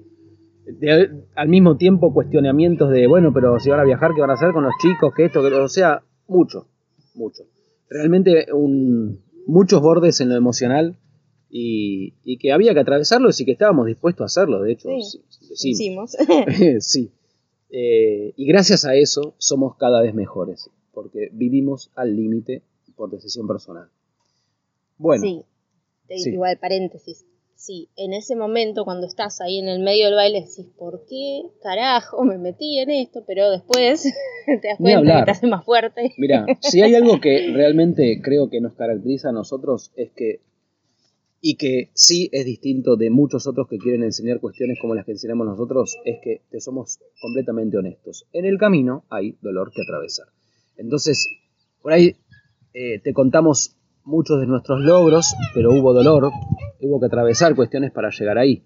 [1.35, 4.53] al mismo tiempo cuestionamientos de, bueno, pero si van a viajar, ¿qué van a hacer
[4.53, 5.13] con los chicos?
[5.15, 6.67] Que esto, que o sea, mucho,
[7.15, 7.45] mucho.
[7.91, 10.97] Realmente un, muchos bordes en lo emocional
[11.51, 14.89] y, que había que atravesarlo y que estábamos dispuestos a hacerlo, de hecho.
[15.55, 16.17] Sí, hicimos.
[16.81, 17.11] sí.
[17.71, 22.63] Eh, y gracias a eso somos cada vez mejores, porque vivimos al límite
[22.97, 23.89] por decisión personal.
[24.99, 25.23] Bueno.
[25.23, 27.25] Sí, igual paréntesis.
[27.61, 31.43] Sí, en ese momento cuando estás ahí en el medio del baile decís, ¿por qué
[31.63, 33.23] carajo me metí en esto?
[33.27, 34.03] Pero después
[34.47, 36.15] te das cuenta que te hace más fuerte.
[36.17, 40.41] Mira, si hay algo que realmente creo que nos caracteriza a nosotros es que
[41.43, 45.13] y que sí es distinto de muchos otros que quieren enseñar cuestiones como las que
[45.13, 48.27] enseñamos nosotros, es que te somos completamente honestos.
[48.33, 50.29] En el camino hay dolor que atravesar.
[50.79, 51.27] Entonces,
[51.83, 52.17] por ahí
[52.73, 56.31] eh, te contamos muchos de nuestros logros, pero hubo dolor,
[56.83, 58.63] hubo que atravesar cuestiones para llegar ahí.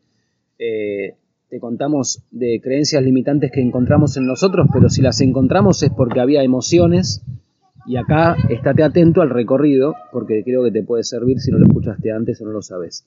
[0.59, 1.15] Eh,
[1.49, 6.21] te contamos de creencias limitantes que encontramos en nosotros, pero si las encontramos es porque
[6.21, 7.23] había emociones
[7.87, 11.67] y acá estate atento al recorrido porque creo que te puede servir si no lo
[11.67, 13.07] escuchaste antes o no lo sabes.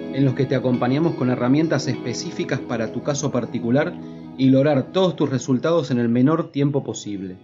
[0.13, 3.93] en los que te acompañamos con herramientas específicas para tu caso particular
[4.37, 7.37] y lograr todos tus resultados en el menor tiempo posible.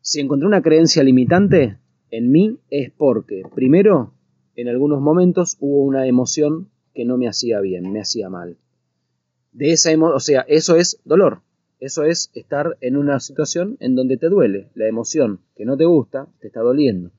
[0.00, 1.78] Si encontré una creencia limitante
[2.10, 4.14] en mí es porque, primero,
[4.56, 8.56] en algunos momentos hubo una emoción que no me hacía bien, me hacía mal.
[9.52, 11.42] De esa o sea, eso es dolor.
[11.78, 14.68] Eso es estar en una situación en donde te duele.
[14.74, 17.10] La emoción que no te gusta te está doliendo.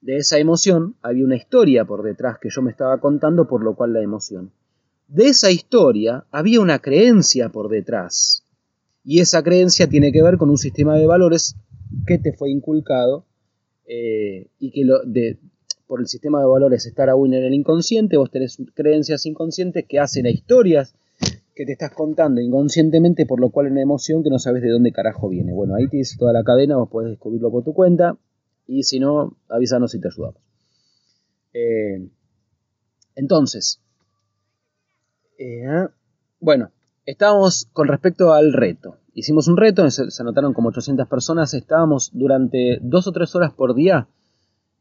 [0.00, 3.74] De esa emoción había una historia por detrás que yo me estaba contando, por lo
[3.74, 4.52] cual la emoción.
[5.08, 8.44] De esa historia había una creencia por detrás.
[9.04, 11.56] Y esa creencia tiene que ver con un sistema de valores
[12.06, 13.24] que te fue inculcado
[13.86, 15.38] eh, y que
[15.86, 19.98] por el sistema de valores estar aún en el inconsciente, vos tenés creencias inconscientes que
[19.98, 20.94] hacen a historias
[21.56, 24.92] que te estás contando inconscientemente, por lo cual una emoción que no sabes de dónde
[24.92, 25.52] carajo viene.
[25.52, 28.16] Bueno, ahí tienes toda la cadena, vos podés descubrirlo por tu cuenta,
[28.68, 30.40] y si no, avísanos si te ayudamos.
[31.54, 32.06] Eh,
[33.16, 33.80] entonces,
[35.38, 35.88] eh,
[36.38, 36.70] bueno,
[37.06, 38.98] estábamos con respecto al reto.
[39.14, 43.74] Hicimos un reto, se, anotaron como 800 personas, estábamos durante dos o tres horas por
[43.74, 44.06] día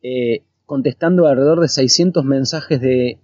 [0.04, 3.19] eh, contestando alrededor de 600 mensajes de,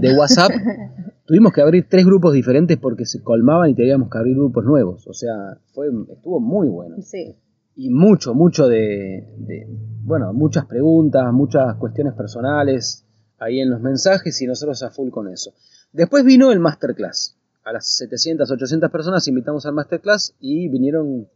[0.00, 0.52] de WhatsApp.
[1.26, 5.06] Tuvimos que abrir tres grupos diferentes porque se colmaban y teníamos que abrir grupos nuevos.
[5.08, 6.96] O sea, fue, estuvo muy bueno.
[7.00, 7.34] Sí.
[7.80, 9.66] Y mucho, mucho de, de,
[10.02, 13.06] bueno, muchas preguntas, muchas cuestiones personales
[13.38, 15.54] ahí en los mensajes y nosotros a full con eso.
[15.90, 21.26] Después vino el masterclass a las 700, 800 personas invitamos al masterclass y vinieron,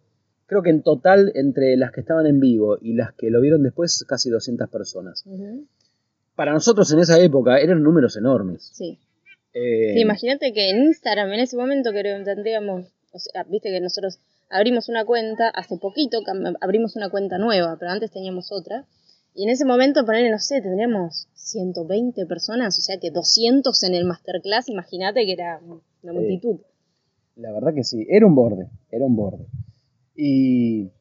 [0.44, 3.62] creo que en total, entre las que estaban en vivo y las que lo vieron
[3.62, 5.24] después, casi 200 personas.
[6.36, 8.68] Para nosotros en esa época eran números enormes.
[8.74, 8.98] Sí.
[9.54, 14.18] Eh, imagínate que en Instagram en ese momento que tendríamos, o sea, viste que nosotros
[14.54, 16.18] abrimos una cuenta, hace poquito
[16.60, 18.86] abrimos una cuenta nueva, pero antes teníamos otra.
[19.34, 23.94] Y en ese momento, ponerle, no sé, tendríamos 120 personas, o sea que 200 en
[23.94, 25.60] el masterclass, imagínate que era
[26.02, 26.60] una multitud.
[27.34, 29.44] La verdad que sí, era un borde, era un borde.
[30.14, 30.92] Y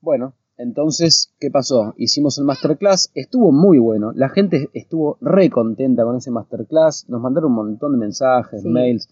[0.00, 1.92] bueno, entonces, ¿qué pasó?
[1.98, 7.20] Hicimos el masterclass, estuvo muy bueno, la gente estuvo re contenta con ese masterclass, nos
[7.20, 9.10] mandaron un montón de mensajes, mails.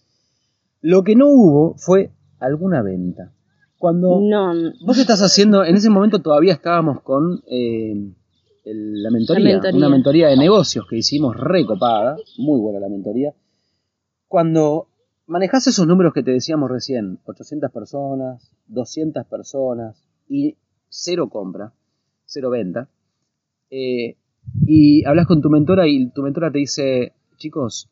[0.80, 3.32] Lo que no hubo fue alguna venta.
[3.78, 4.52] Cuando no.
[4.84, 8.12] vos estás haciendo, en ese momento todavía estábamos con eh,
[8.64, 13.32] la, mentoría, una mentoría de negocios que hicimos recopada, muy buena la mentoría.
[14.28, 14.88] Cuando
[15.26, 20.56] manejas esos números que te decíamos recién, 800 personas, 200 personas y
[20.88, 21.72] cero compra,
[22.26, 22.88] cero venta,
[23.70, 24.16] eh,
[24.66, 27.88] y hablas con tu mentora y tu mentora te dice, chicos,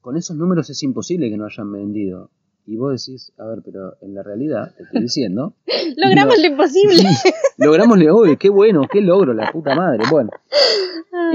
[0.00, 2.30] con esos números es imposible que no hayan vendido.
[2.66, 5.54] Y vos decís, a ver, pero en la realidad, te estoy diciendo.
[5.96, 7.02] Logramos lo imposible.
[7.58, 10.04] Logramos lo obvio, qué bueno, qué logro, la puta madre.
[10.10, 10.30] Bueno.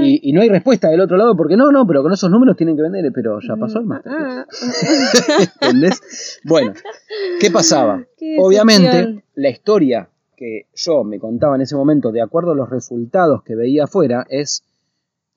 [0.00, 2.76] Y, no hay respuesta del otro lado porque no, no, pero con esos números tienen
[2.76, 4.12] que vender, pero ya pasó el mm, máster.
[4.12, 4.46] Ah.
[5.60, 6.40] ¿Entendés?
[6.44, 6.72] Bueno,
[7.40, 8.04] ¿qué pasaba?
[8.38, 13.42] Obviamente, la historia que yo me contaba en ese momento, de acuerdo a los resultados
[13.42, 14.62] que veía afuera, es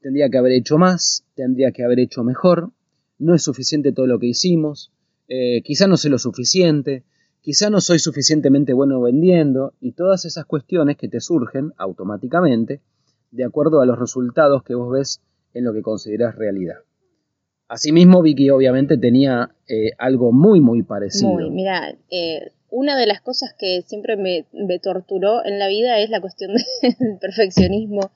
[0.01, 2.71] tendría que haber hecho más, tendría que haber hecho mejor,
[3.17, 4.91] no es suficiente todo lo que hicimos,
[5.33, 7.05] eh, quizá no sé lo suficiente,
[7.39, 12.81] quizá no soy suficientemente bueno vendiendo y todas esas cuestiones que te surgen automáticamente
[13.31, 15.21] de acuerdo a los resultados que vos ves
[15.53, 16.79] en lo que consideras realidad.
[17.69, 21.31] Asimismo, Vicky obviamente tenía eh, algo muy, muy parecido.
[21.31, 24.45] Muy, mira, eh, una de las cosas que siempre me,
[24.79, 28.11] torturó en la vida es la cuestión del perfeccionismo,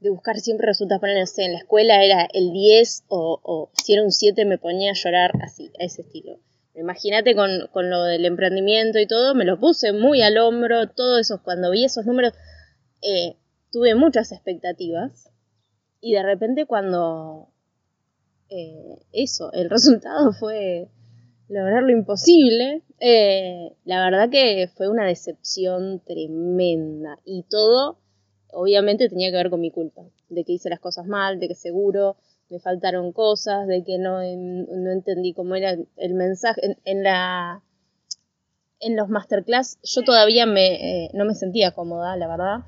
[0.00, 1.00] de buscar siempre resultados.
[1.00, 4.44] Poner, no sé, en la escuela era el 10 o, o si era un 7
[4.44, 6.38] me ponía a llorar así, a ese estilo.
[6.74, 11.18] Imagínate con, con, lo del emprendimiento y todo, me lo puse muy al hombro, todo
[11.18, 12.34] eso, cuando vi esos números,
[13.00, 13.36] eh,
[13.72, 15.30] tuve muchas expectativas
[16.02, 17.48] y de repente cuando
[18.50, 20.88] eh, eso, el resultado fue
[21.48, 27.98] lograr lo imposible, eh, la verdad que fue una decepción tremenda y todo
[28.56, 31.54] obviamente tenía que ver con mi culpa, de que hice las cosas mal, de que
[31.54, 32.16] seguro
[32.48, 36.76] me faltaron cosas, de que no, no entendí cómo era el mensaje.
[36.84, 37.62] En, la
[38.80, 42.58] en los masterclass yo todavía me, eh, no me sentía cómoda, la verdad,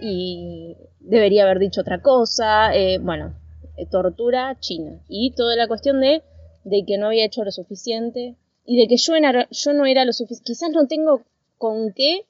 [0.00, 3.34] y debería haber dicho otra cosa, eh, bueno,
[3.76, 5.00] eh, tortura china.
[5.08, 6.22] Y toda la cuestión de,
[6.64, 9.14] de que no había hecho lo suficiente y de que yo,
[9.50, 11.22] yo no era lo suficiente, quizás no tengo
[11.56, 12.26] con qué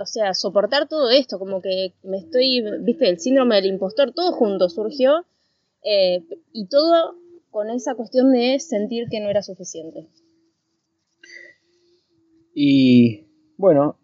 [0.00, 4.32] o sea, soportar todo esto, como que me estoy, viste, el síndrome del impostor, todo
[4.32, 5.24] junto surgió
[5.82, 7.16] eh, y todo
[7.50, 10.08] con esa cuestión de sentir que no era suficiente.
[12.54, 13.98] Y bueno,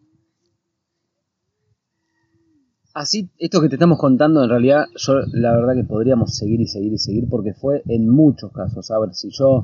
[2.92, 6.66] Así, esto que te estamos contando, en realidad, yo la verdad que podríamos seguir y
[6.66, 8.90] seguir y seguir, porque fue en muchos casos.
[8.90, 9.62] A ver, si yo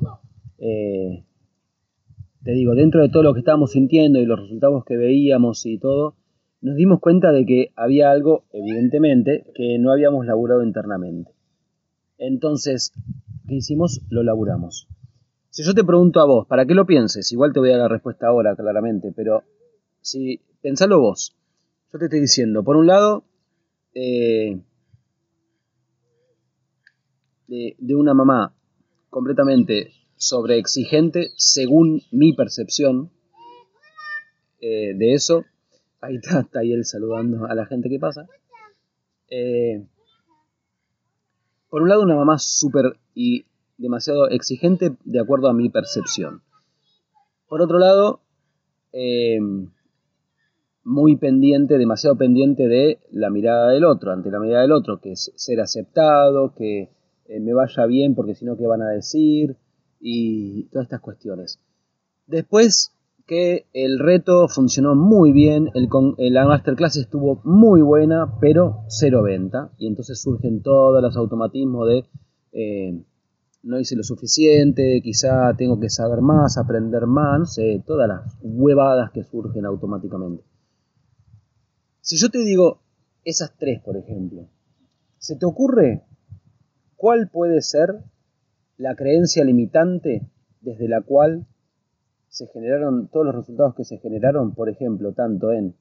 [0.58, 1.24] eh,
[2.46, 5.78] te digo, dentro de todo lo que estábamos sintiendo y los resultados que veíamos y
[5.78, 6.14] todo,
[6.60, 11.32] nos dimos cuenta de que había algo, evidentemente, que no habíamos laburado internamente.
[12.18, 12.92] Entonces,
[13.48, 14.00] ¿qué hicimos?
[14.10, 14.86] Lo laburamos.
[15.50, 17.32] Si yo te pregunto a vos, ¿para qué lo pienses?
[17.32, 19.42] Igual te voy a dar la respuesta ahora, claramente, pero
[20.00, 21.36] si pensalo vos,
[21.92, 23.24] yo te estoy diciendo, por un lado,
[23.92, 24.60] eh,
[27.48, 28.54] de, una mamá
[29.10, 33.10] completamente sobreexigente según mi percepción
[34.60, 35.44] eh, de eso.
[36.00, 38.26] Ahí está, ahí él saludando a la gente que pasa.
[39.30, 39.86] Eh,
[41.68, 43.44] por un lado, una mamá súper y
[43.76, 46.42] demasiado exigente de acuerdo a mi percepción.
[47.48, 48.20] Por otro lado,
[50.86, 55.12] muy pendiente, demasiado pendiente de la mirada del otro, ante la mirada del otro, que
[55.12, 56.90] es ser aceptado, que
[57.26, 59.56] eh, me vaya bien porque si no, ¿qué van a decir?
[60.00, 61.58] Y todas estas cuestiones.
[62.26, 62.92] Después
[63.26, 69.22] que el reto funcionó muy bien, el, eh, la masterclass estuvo muy buena, pero cero
[69.22, 72.04] venta, y entonces surgen todos los automatismos de
[72.52, 73.02] eh,
[73.64, 79.10] no hice lo suficiente, quizá tengo que saber más, aprender más, sé, todas las huevadas
[79.10, 80.44] que surgen automáticamente.
[82.00, 82.80] Si yo te digo
[83.24, 84.46] esas tres, por ejemplo,
[85.18, 86.04] ¿se te ocurre
[86.94, 88.04] cuál puede ser
[88.78, 90.22] la creencia limitante
[90.60, 91.46] desde la cual
[92.28, 95.74] se generaron todos los resultados que se generaron, por ejemplo, tanto en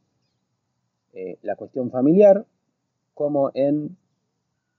[1.13, 2.45] eh, la cuestión familiar
[3.13, 3.97] como en,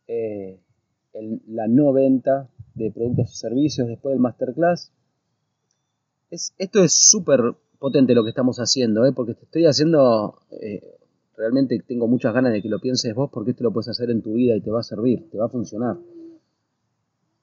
[0.07, 0.59] eh,
[1.49, 4.93] la no venta de productos y servicios después del masterclass?
[6.31, 7.41] Es, esto es súper
[7.79, 9.13] potente lo que estamos haciendo, ¿eh?
[9.13, 10.41] porque te estoy haciendo
[11.37, 14.23] realmente tengo muchas ganas de que lo pienses vos porque esto lo puedes hacer en
[14.23, 15.97] tu vida y te va a servir, te va a funcionar.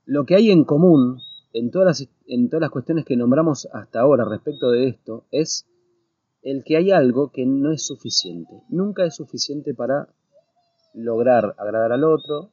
[0.06, 1.20] Lo que hay en común
[1.54, 5.66] en todas las, en todas las cuestiones que nombramos hasta ahora respecto de esto es
[6.42, 8.64] el que hay algo que no es suficiente.
[8.70, 10.10] Nunca es suficiente para
[10.94, 12.50] lograr agradar al otro,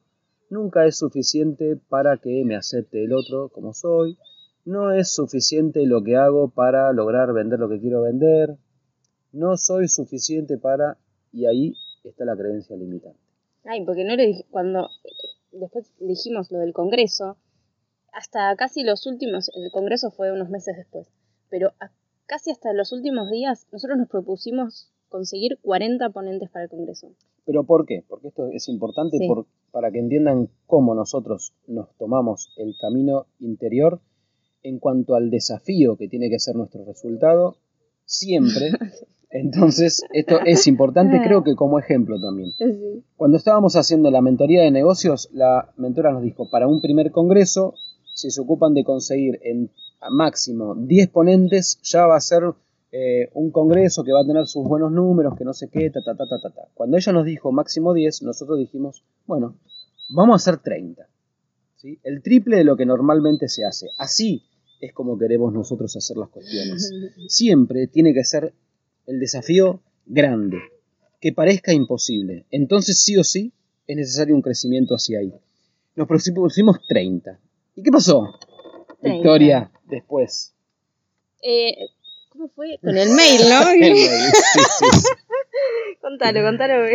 [0.49, 4.17] nunca es suficiente para que me acepte el otro como soy,
[4.63, 8.55] no es suficiente lo que hago para lograr vender lo que quiero vender,
[9.33, 10.97] no soy suficiente para
[11.33, 13.19] y ahí está la creencia limitante.
[13.65, 14.87] Ay, porque no le dije, cuando
[15.51, 17.37] después dijimos lo del Congreso,
[18.11, 21.07] hasta casi los últimos, el Congreso fue unos meses después,
[21.49, 21.71] pero
[22.25, 27.11] casi hasta los últimos días nosotros nos propusimos conseguir 40 ponentes para el Congreso.
[27.45, 28.03] ¿Pero por qué?
[28.07, 29.17] Porque esto es importante
[29.71, 33.99] para que entiendan cómo nosotros nos tomamos el camino interior
[34.63, 37.57] en cuanto al desafío que tiene que ser nuestro resultado,
[38.05, 38.71] siempre
[39.31, 42.51] Entonces, esto es importante, creo que como ejemplo también.
[43.15, 47.73] Cuando estábamos haciendo la mentoría de negocios, la mentora nos dijo, para un primer congreso,
[48.13, 49.69] si se ocupan de conseguir en
[50.09, 52.43] máximo 10 ponentes, ya va a ser
[52.91, 56.01] eh, un congreso que va a tener sus buenos números, que no sé qué, ta,
[56.03, 56.67] ta, ta, ta, ta.
[56.73, 59.55] Cuando ella nos dijo máximo 10, nosotros dijimos, bueno,
[60.09, 61.07] vamos a hacer 30.
[61.77, 61.99] ¿sí?
[62.03, 63.91] El triple de lo que normalmente se hace.
[63.97, 64.43] Así
[64.81, 66.91] es como queremos nosotros hacer las cuestiones.
[67.27, 68.53] Siempre tiene que ser
[69.07, 70.57] el desafío grande,
[71.19, 72.45] que parezca imposible.
[72.51, 73.51] Entonces sí o sí
[73.87, 75.33] es necesario un crecimiento hacia ahí.
[75.95, 77.39] Nos pusimos 30.
[77.75, 78.39] ¿Y qué pasó?
[79.01, 80.53] Victoria, después.
[81.41, 81.75] Eh,
[82.29, 82.77] ¿Cómo fue?
[82.81, 83.69] Con el mail, ¿no?
[83.71, 84.09] el mail,
[84.53, 85.07] sí, sí.
[86.01, 86.85] contalo, contalo.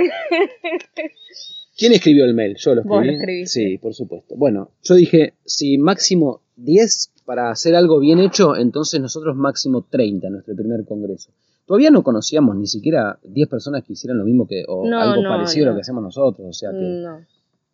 [1.76, 2.56] ¿Quién escribió el mail?
[2.58, 3.46] Yo lo escribí.
[3.46, 4.34] Sí, por supuesto.
[4.36, 10.26] Bueno, yo dije, si máximo 10 para hacer algo bien hecho, entonces nosotros máximo 30
[10.26, 11.30] en nuestro primer congreso.
[11.66, 15.66] Todavía no conocíamos ni siquiera 10 personas que hicieran lo mismo que, o algo parecido
[15.66, 16.48] a lo que hacemos nosotros.
[16.48, 17.04] O sea que,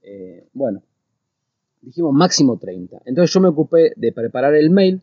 [0.03, 0.83] eh, bueno,
[1.83, 3.03] dijimos máximo 30.
[3.05, 5.03] Entonces yo me ocupé de preparar el mail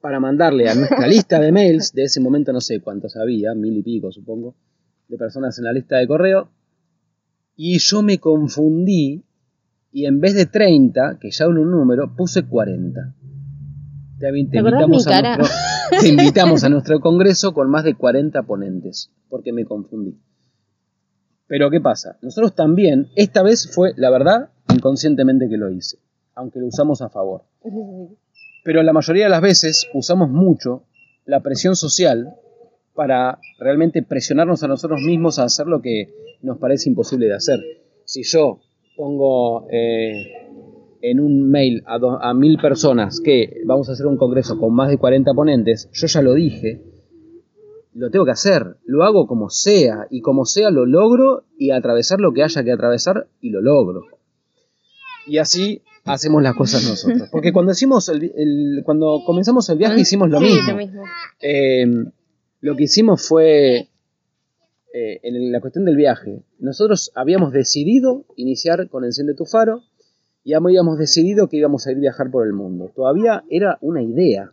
[0.00, 3.76] para mandarle a nuestra lista de mails, de ese momento no sé cuántos había, mil
[3.76, 4.54] y pico supongo,
[5.08, 6.48] de personas en la lista de correo,
[7.54, 9.22] y yo me confundí
[9.92, 13.14] y en vez de 30, que ya un número, puse 40.
[14.30, 15.56] Te, invitamos a nuestro,
[16.00, 20.16] te invitamos a nuestro congreso con más de 40 ponentes, porque me confundí.
[21.48, 22.18] Pero ¿qué pasa?
[22.22, 25.98] Nosotros también, esta vez fue, la verdad, inconscientemente que lo hice,
[26.34, 27.42] aunque lo usamos a favor.
[28.64, 30.84] Pero la mayoría de las veces usamos mucho
[31.24, 32.36] la presión social
[32.94, 37.60] para realmente presionarnos a nosotros mismos a hacer lo que nos parece imposible de hacer.
[38.04, 38.60] Si yo
[38.96, 40.41] pongo eh,
[41.02, 41.98] en un mail a,
[42.30, 46.06] a mil personas que vamos a hacer un congreso con más de 40 ponentes, yo
[46.06, 46.80] ya lo dije,
[47.94, 52.20] lo tengo que hacer, lo hago como sea, y como sea lo logro, y atravesar
[52.20, 54.02] lo que haya que atravesar, y lo logro.
[55.26, 57.28] Y así hacemos las cosas nosotros.
[57.30, 60.70] Porque cuando hicimos el, el- cuando comenzamos el viaje hicimos lo Sí, mismo.
[60.70, 61.02] lo mismo.
[61.40, 61.84] Eh,
[62.60, 63.88] lo que hicimos fue,
[64.94, 69.82] eh, en la cuestión del viaje, nosotros habíamos decidido iniciar con Enciende tu Faro
[70.44, 72.90] y habíamos decidido que íbamos a ir a viajar por el mundo.
[72.94, 74.52] Todavía era una idea,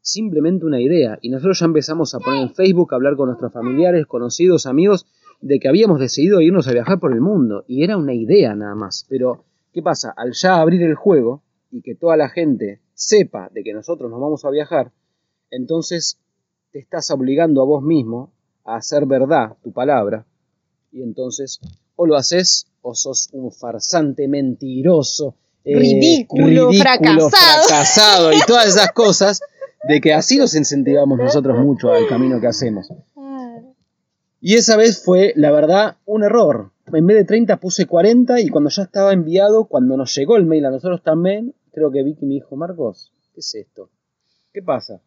[0.00, 1.18] simplemente una idea.
[1.22, 5.06] Y nosotros ya empezamos a poner en Facebook, a hablar con nuestros familiares, conocidos, amigos,
[5.40, 7.64] de que habíamos decidido irnos a viajar por el mundo.
[7.66, 9.06] Y era una idea nada más.
[9.08, 10.12] Pero, ¿qué pasa?
[10.16, 14.20] Al ya abrir el juego y que toda la gente sepa de que nosotros nos
[14.20, 14.92] vamos a viajar,
[15.50, 16.20] entonces
[16.72, 18.32] te estás obligando a vos mismo
[18.64, 20.26] a hacer verdad tu palabra.
[20.92, 21.60] Y entonces,
[21.94, 25.34] o lo haces o sos un farsante mentiroso,
[25.64, 27.30] eh, Ridículo, fracasado.
[27.30, 29.40] fracasado y todas esas cosas
[29.88, 32.86] de que así nos incentivamos nosotros mucho al camino que hacemos.
[34.40, 36.70] Y esa vez fue, la verdad, un error.
[36.92, 40.46] En vez de 30 puse 40 y cuando ya estaba enviado, cuando nos llegó el
[40.46, 43.90] mail a nosotros también, creo que Vicky me dijo, Marcos, ¿qué es esto?
[44.52, 45.00] ¿Qué pasa?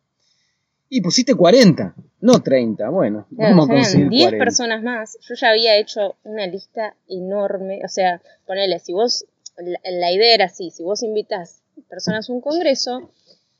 [0.89, 2.89] Y pusiste 40, no 30.
[2.89, 4.43] Bueno, Claro, vamos a conseguir 10 40.
[4.45, 5.17] personas más.
[5.21, 7.81] Yo ya había hecho una lista enorme.
[7.85, 9.25] O sea, ponele, si vos,
[9.57, 13.11] la, la idea era así, si vos invitás personas a un congreso,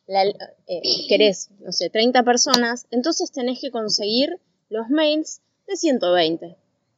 [0.08, 6.58] la- eh, querés, no sé, 30 personas, entonces tenés que conseguir los mails de 120.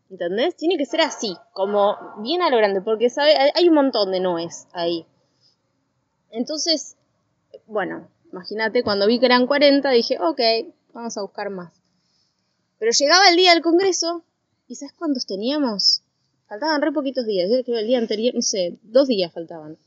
[0.09, 0.55] ¿Entendés?
[0.57, 4.11] Tiene que ser así, como bien a lo grande, porque sabe, hay- hay un montón
[4.11, 5.05] de noes ahí.
[6.31, 6.95] Entonces,
[7.65, 10.39] bueno, imagínate, cuando vi que eran 40, dije, ok,
[10.93, 11.71] vamos a buscar más.
[12.79, 14.23] Pero llegaba el día del congreso,
[14.67, 16.01] y ¿sabes cuántos teníamos?
[16.47, 19.77] Faltaban re poquitos días, yo creo que el día anterior, no sé, dos días faltaban.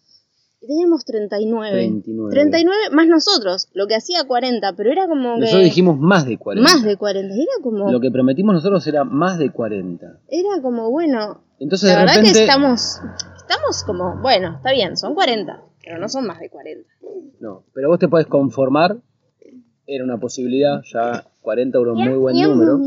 [0.61, 1.71] Y teníamos 39.
[1.71, 2.31] 39.
[2.33, 5.41] 39 más nosotros, lo que hacía 40, pero era como que...
[5.41, 6.73] Nosotros dijimos más de 40.
[6.73, 7.93] Más de 40, era como...
[7.93, 10.21] Lo que prometimos nosotros era más de 40.
[10.29, 12.39] Era como, bueno, Entonces la de verdad repente...
[12.39, 12.99] que estamos,
[13.37, 16.89] estamos como, bueno, está bien, son 40, pero no son más de 40.
[17.41, 18.97] No, pero vos te podés conformar.
[19.87, 22.81] Era una posibilidad, ya 40 euros muy buen número.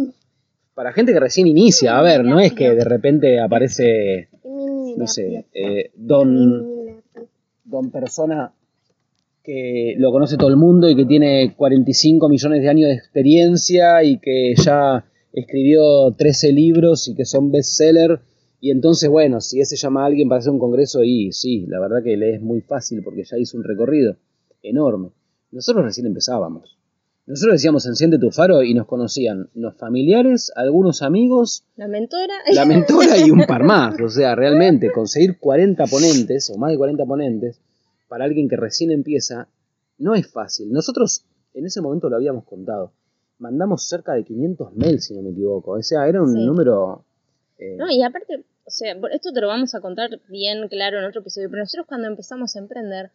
[0.74, 5.46] Para gente que recién inicia, a ver, no es que de repente aparece, no sé,
[5.54, 7.02] eh, don,
[7.64, 8.54] don persona
[9.48, 14.04] que lo conoce todo el mundo y que tiene 45 millones de años de experiencia
[14.04, 18.20] y que ya escribió 13 libros y que son bestseller.
[18.60, 21.80] Y entonces, bueno, si ese llama a alguien para hacer un congreso, y sí, la
[21.80, 24.16] verdad que le es muy fácil porque ya hizo un recorrido
[24.64, 25.10] enorme.
[25.52, 26.78] Nosotros recién empezábamos.
[27.28, 32.66] Nosotros decíamos enciende tu faro y nos conocían los familiares, algunos amigos, La mentora, la
[32.66, 33.96] mentora y un par más.
[34.02, 37.60] O sea, realmente conseguir 40 ponentes o más de 40 ponentes
[38.08, 39.50] para alguien que recién empieza
[39.98, 40.72] no es fácil.
[40.72, 42.94] Nosotros en ese momento lo habíamos contado.
[43.40, 45.72] Mandamos cerca de 500 mails, si no me equivoco.
[45.72, 46.46] O sea, era un Sí.
[46.46, 47.04] número...
[47.60, 51.00] eh, no, y aparte, o sea, por- esto te lo vamos a contar bien claro
[51.00, 53.12] en otro episodio, pero nosotros cuando empezamos a emprender,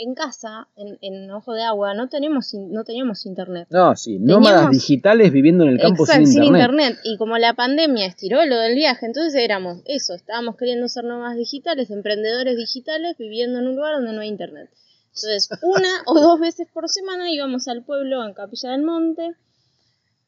[0.00, 3.66] en casa, en, en Ojo de Agua, no tenemos, no teníamos internet.
[3.70, 6.98] no, sí, nómadas Teníamos- digitales viviendo en el campo Exacto, sin internet.
[7.02, 11.36] Y como la pandemia estiró lo del viaje, entonces éramos eso, estábamos queriendo ser nómadas
[11.36, 14.70] digitales, emprendedores digitales, viviendo en un lugar donde no hay internet.
[15.08, 19.32] Entonces, una o dos veces por semana íbamos al pueblo, en Capilla del Monte,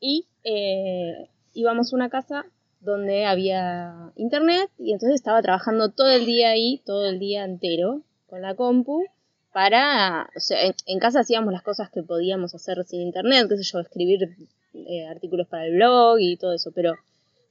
[0.00, 2.44] y eh, íbamos a una casa
[2.80, 8.02] donde había internet, y entonces estaba trabajando todo el día ahí, todo el día entero,
[8.26, 9.04] con la compu,
[9.52, 13.56] para, o sea, en, en casa hacíamos las cosas que podíamos hacer sin internet, qué
[13.56, 14.36] sé yo, escribir
[14.74, 16.94] eh, artículos para el blog y todo eso, pero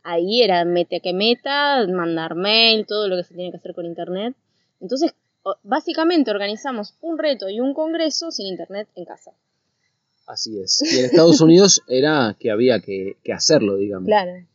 [0.03, 3.85] ahí era mete que meta, mandar mail, todo lo que se tiene que hacer con
[3.85, 4.35] internet.
[4.79, 5.13] Entonces,
[5.63, 9.31] básicamente organizamos un reto y un congreso sin internet en casa.
[10.27, 10.81] Así es.
[10.81, 14.07] Y en Estados Unidos era que había que, que hacerlo, digamos.
[14.07, 14.45] Claro.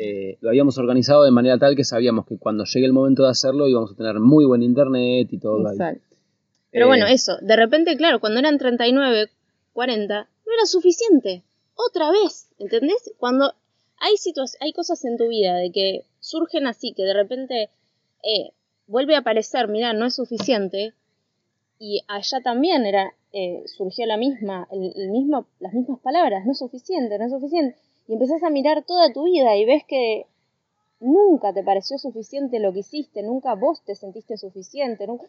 [0.00, 3.30] Eh, lo habíamos organizado de manera tal que sabíamos que cuando llegue el momento de
[3.30, 5.74] hacerlo íbamos a tener muy buen internet y todo ahí.
[5.74, 6.16] Exacto.
[6.70, 9.28] Pero Eh, bueno, eso, de repente, claro, cuando eran 39,
[9.72, 10.14] 40,
[10.46, 11.42] no era suficiente.
[11.74, 13.12] Otra vez, ¿entendés?
[13.18, 13.52] Cuando
[13.98, 14.14] hay
[14.60, 17.70] hay cosas en tu vida de que surgen así, que de repente
[18.22, 18.52] eh,
[18.86, 20.94] vuelve a aparecer, mira, no es suficiente,
[21.78, 26.52] y allá también era, eh, surgió la misma, el, el mismo, las mismas palabras, no
[26.52, 27.76] es suficiente, no es suficiente,
[28.08, 30.24] y empezás a mirar toda tu vida y ves que
[30.98, 35.26] nunca te pareció suficiente lo que hiciste, nunca vos te sentiste suficiente, nunca...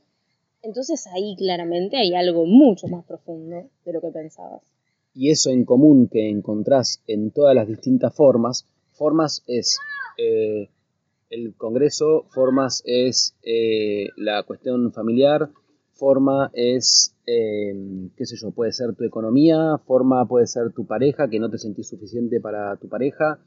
[0.61, 4.61] Entonces ahí claramente hay algo mucho más profundo de lo que pensabas.
[5.13, 9.77] Y eso en común que encontrás en todas las distintas formas, formas es
[10.17, 10.69] eh,
[11.29, 15.49] el Congreso, formas es eh, la cuestión familiar,
[15.99, 21.29] forma es, eh, qué sé yo, puede ser tu economía, forma puede ser tu pareja,
[21.29, 23.39] que no te sentís suficiente para tu pareja,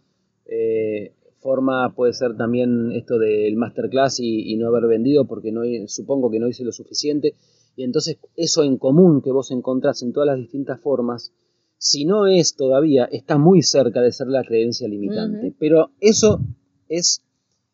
[0.47, 5.63] eh, forma puede ser también esto del masterclass y, y no haber vendido porque no
[5.87, 7.35] supongo que no hice lo suficiente.
[7.75, 11.33] Y entonces eso en común que vos encontrás en todas las distintas formas,
[11.79, 15.53] si no es todavía, está muy cerca de ser la creencia limitante.
[15.59, 16.41] Pero eso
[16.89, 17.25] es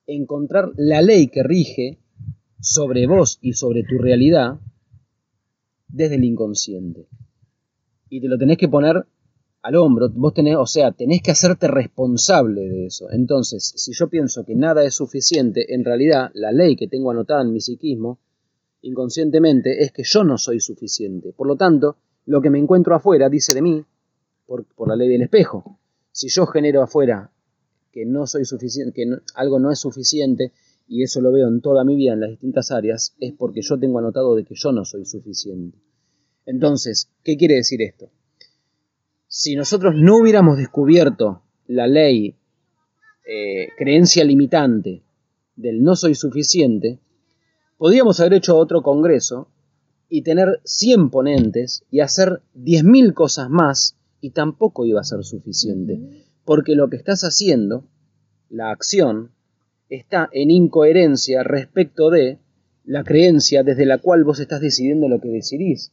[0.06, 1.98] encontrar la ley que rige
[2.60, 4.58] sobre vos y sobre tu realidad
[5.88, 7.08] desde el inconsciente.
[8.08, 9.06] Y te lo tenés que poner
[9.62, 13.10] al hombro, vos tenés, o sea, tenés que hacerte responsable de eso.
[13.10, 17.42] Entonces, si yo pienso que nada es suficiente, en realidad la ley que tengo anotada
[17.42, 18.18] en mi psiquismo
[18.82, 21.32] inconscientemente es que yo no soy suficiente.
[21.32, 21.96] Por lo tanto,
[22.26, 23.84] lo que me encuentro afuera dice de mí
[24.46, 25.78] por, la ley del espejo.
[26.12, 27.30] Si yo genero afuera
[27.92, 30.52] que no soy suficiente, que algo no es suficiente,
[30.88, 33.78] y eso lo veo en toda mi vida en las distintas áreas, es porque yo
[33.78, 35.78] tengo anotado de que yo no soy suficiente.
[36.46, 38.10] Entonces, ¿qué quiere decir esto?
[39.26, 42.34] Si nosotros no hubiéramos descubierto la ley
[43.26, 45.02] eh, creencia limitante
[45.54, 47.00] del no soy suficiente,
[47.78, 49.48] Podríamos haber hecho otro congreso
[50.08, 56.26] y tener 100 ponentes y hacer 10.000 cosas más y tampoco iba a ser suficiente.
[56.44, 57.84] Porque lo que estás haciendo,
[58.50, 59.30] la acción,
[59.88, 62.38] está en incoherencia respecto de
[62.84, 65.92] la creencia desde la cual vos estás decidiendo lo que decidís.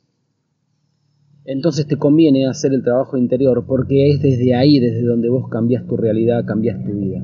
[1.45, 5.85] Entonces te conviene hacer el trabajo interior porque es desde ahí, desde donde vos cambias
[5.85, 7.23] tu realidad, cambias tu vida.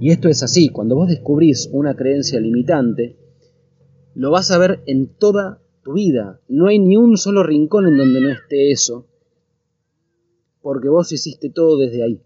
[0.00, 3.16] Y esto es así, cuando vos descubrís una creencia limitante,
[4.14, 6.40] lo vas a ver en toda tu vida.
[6.48, 9.08] No hay ni un solo rincón en donde no esté eso,
[10.62, 12.22] porque vos hiciste todo desde ahí.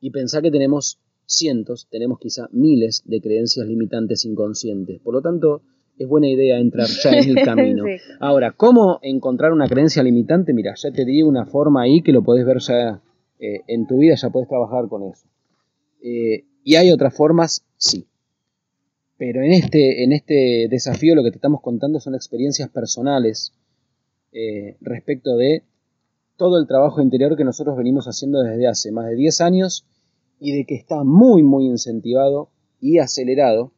[0.00, 5.00] Y pensá que tenemos cientos, tenemos quizá miles de creencias limitantes inconscientes.
[5.00, 5.62] Por lo tanto,
[5.98, 7.84] es buena idea entrar ya en el camino.
[8.20, 10.52] Ahora, ¿cómo encontrar una creencia limitante?
[10.52, 13.02] Mira, ya te di una forma ahí que lo podés ver ya
[13.38, 15.26] eh, en tu vida, ya podés trabajar con eso.
[16.02, 18.06] Eh, y hay otras formas, sí.
[19.18, 23.52] Pero en este, en este desafío lo que te estamos contando son experiencias personales
[24.32, 25.62] eh, respecto de
[26.36, 29.86] todo el trabajo interior que nosotros venimos haciendo desde hace más de 10 años
[30.38, 32.48] y de que está muy, muy incentivado
[32.80, 33.72] y acelerado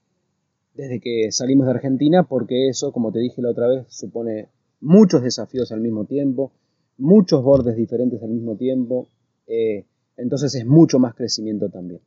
[0.75, 4.49] desde que salimos de Argentina, porque eso, como te dije la otra vez, supone
[4.81, 6.53] muchos desafíos al mismo tiempo,
[6.99, 9.09] muchos bordes diferentes al mismo tiempo,
[9.47, 9.85] eh,
[10.17, 12.01] entonces es mucho más crecimiento también.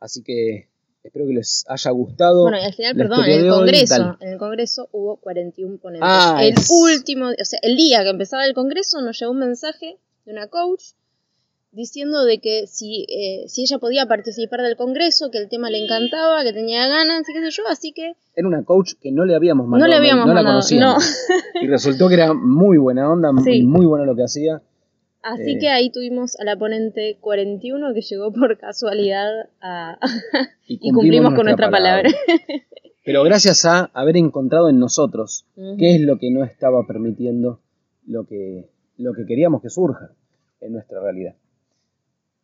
[0.00, 2.42] Así que Espero que les haya gustado.
[2.42, 6.08] Bueno, y al final, perdón, en el Congreso, en el Congreso hubo 41 ponentes.
[6.08, 9.98] Ah, el último, o sea, el día que empezaba el Congreso nos llegó un mensaje
[10.24, 10.92] de una coach
[11.72, 15.82] diciendo de que si, eh, si ella podía participar del Congreso, que el tema le
[15.82, 18.14] encantaba, que tenía ganas, y qué sé yo, así que...
[18.36, 20.98] Era una coach que no le habíamos mandado, no, le habíamos no, mandado, la
[21.60, 24.62] y resultó que era muy buena onda, muy, muy buena lo que hacía.
[25.22, 29.98] Así que ahí tuvimos a la ponente 41 que llegó por casualidad a...
[30.66, 32.10] y, cumplimos, con nuestra palabra.
[33.04, 35.46] Pero gracias a haber encontrado en nosotros
[35.78, 37.60] qué es lo que no estaba permitiendo
[38.06, 38.68] lo que,
[38.98, 40.10] lo que queríamos que surja
[40.60, 41.34] en nuestra realidad.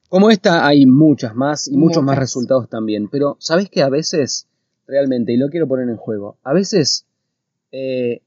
[0.09, 4.49] Como esta hay muchas más y muchos más resultados también, pero ¿sabes que a veces,
[4.87, 7.07] realmente, y lo quiero poner en juego, a veces
[7.73, 8.23] eh,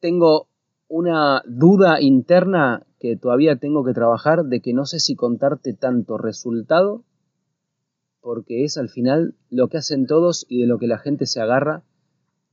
[0.00, 0.48] tengo
[0.88, 6.18] una duda interna que todavía tengo que trabajar de que no sé si contarte tanto
[6.18, 7.04] resultado,
[8.20, 11.40] porque es al final lo que hacen todos y de lo que la gente se
[11.40, 11.84] agarra,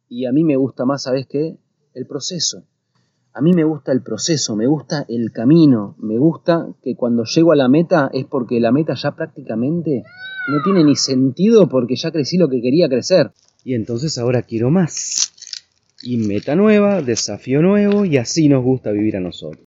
[0.07, 1.57] y a mí me gusta más, ¿sabes qué?
[1.93, 2.63] El proceso.
[3.37, 7.51] A mí me gusta el proceso, me gusta el camino, me gusta que cuando llego
[7.51, 10.03] a la meta es porque la meta ya prácticamente
[10.47, 13.31] no tiene ni sentido porque ya crecí lo que quería crecer.
[13.65, 15.33] Y entonces ahora quiero más
[16.01, 19.64] y meta nueva, desafío nuevo y así nos gusta vivir a nosotros.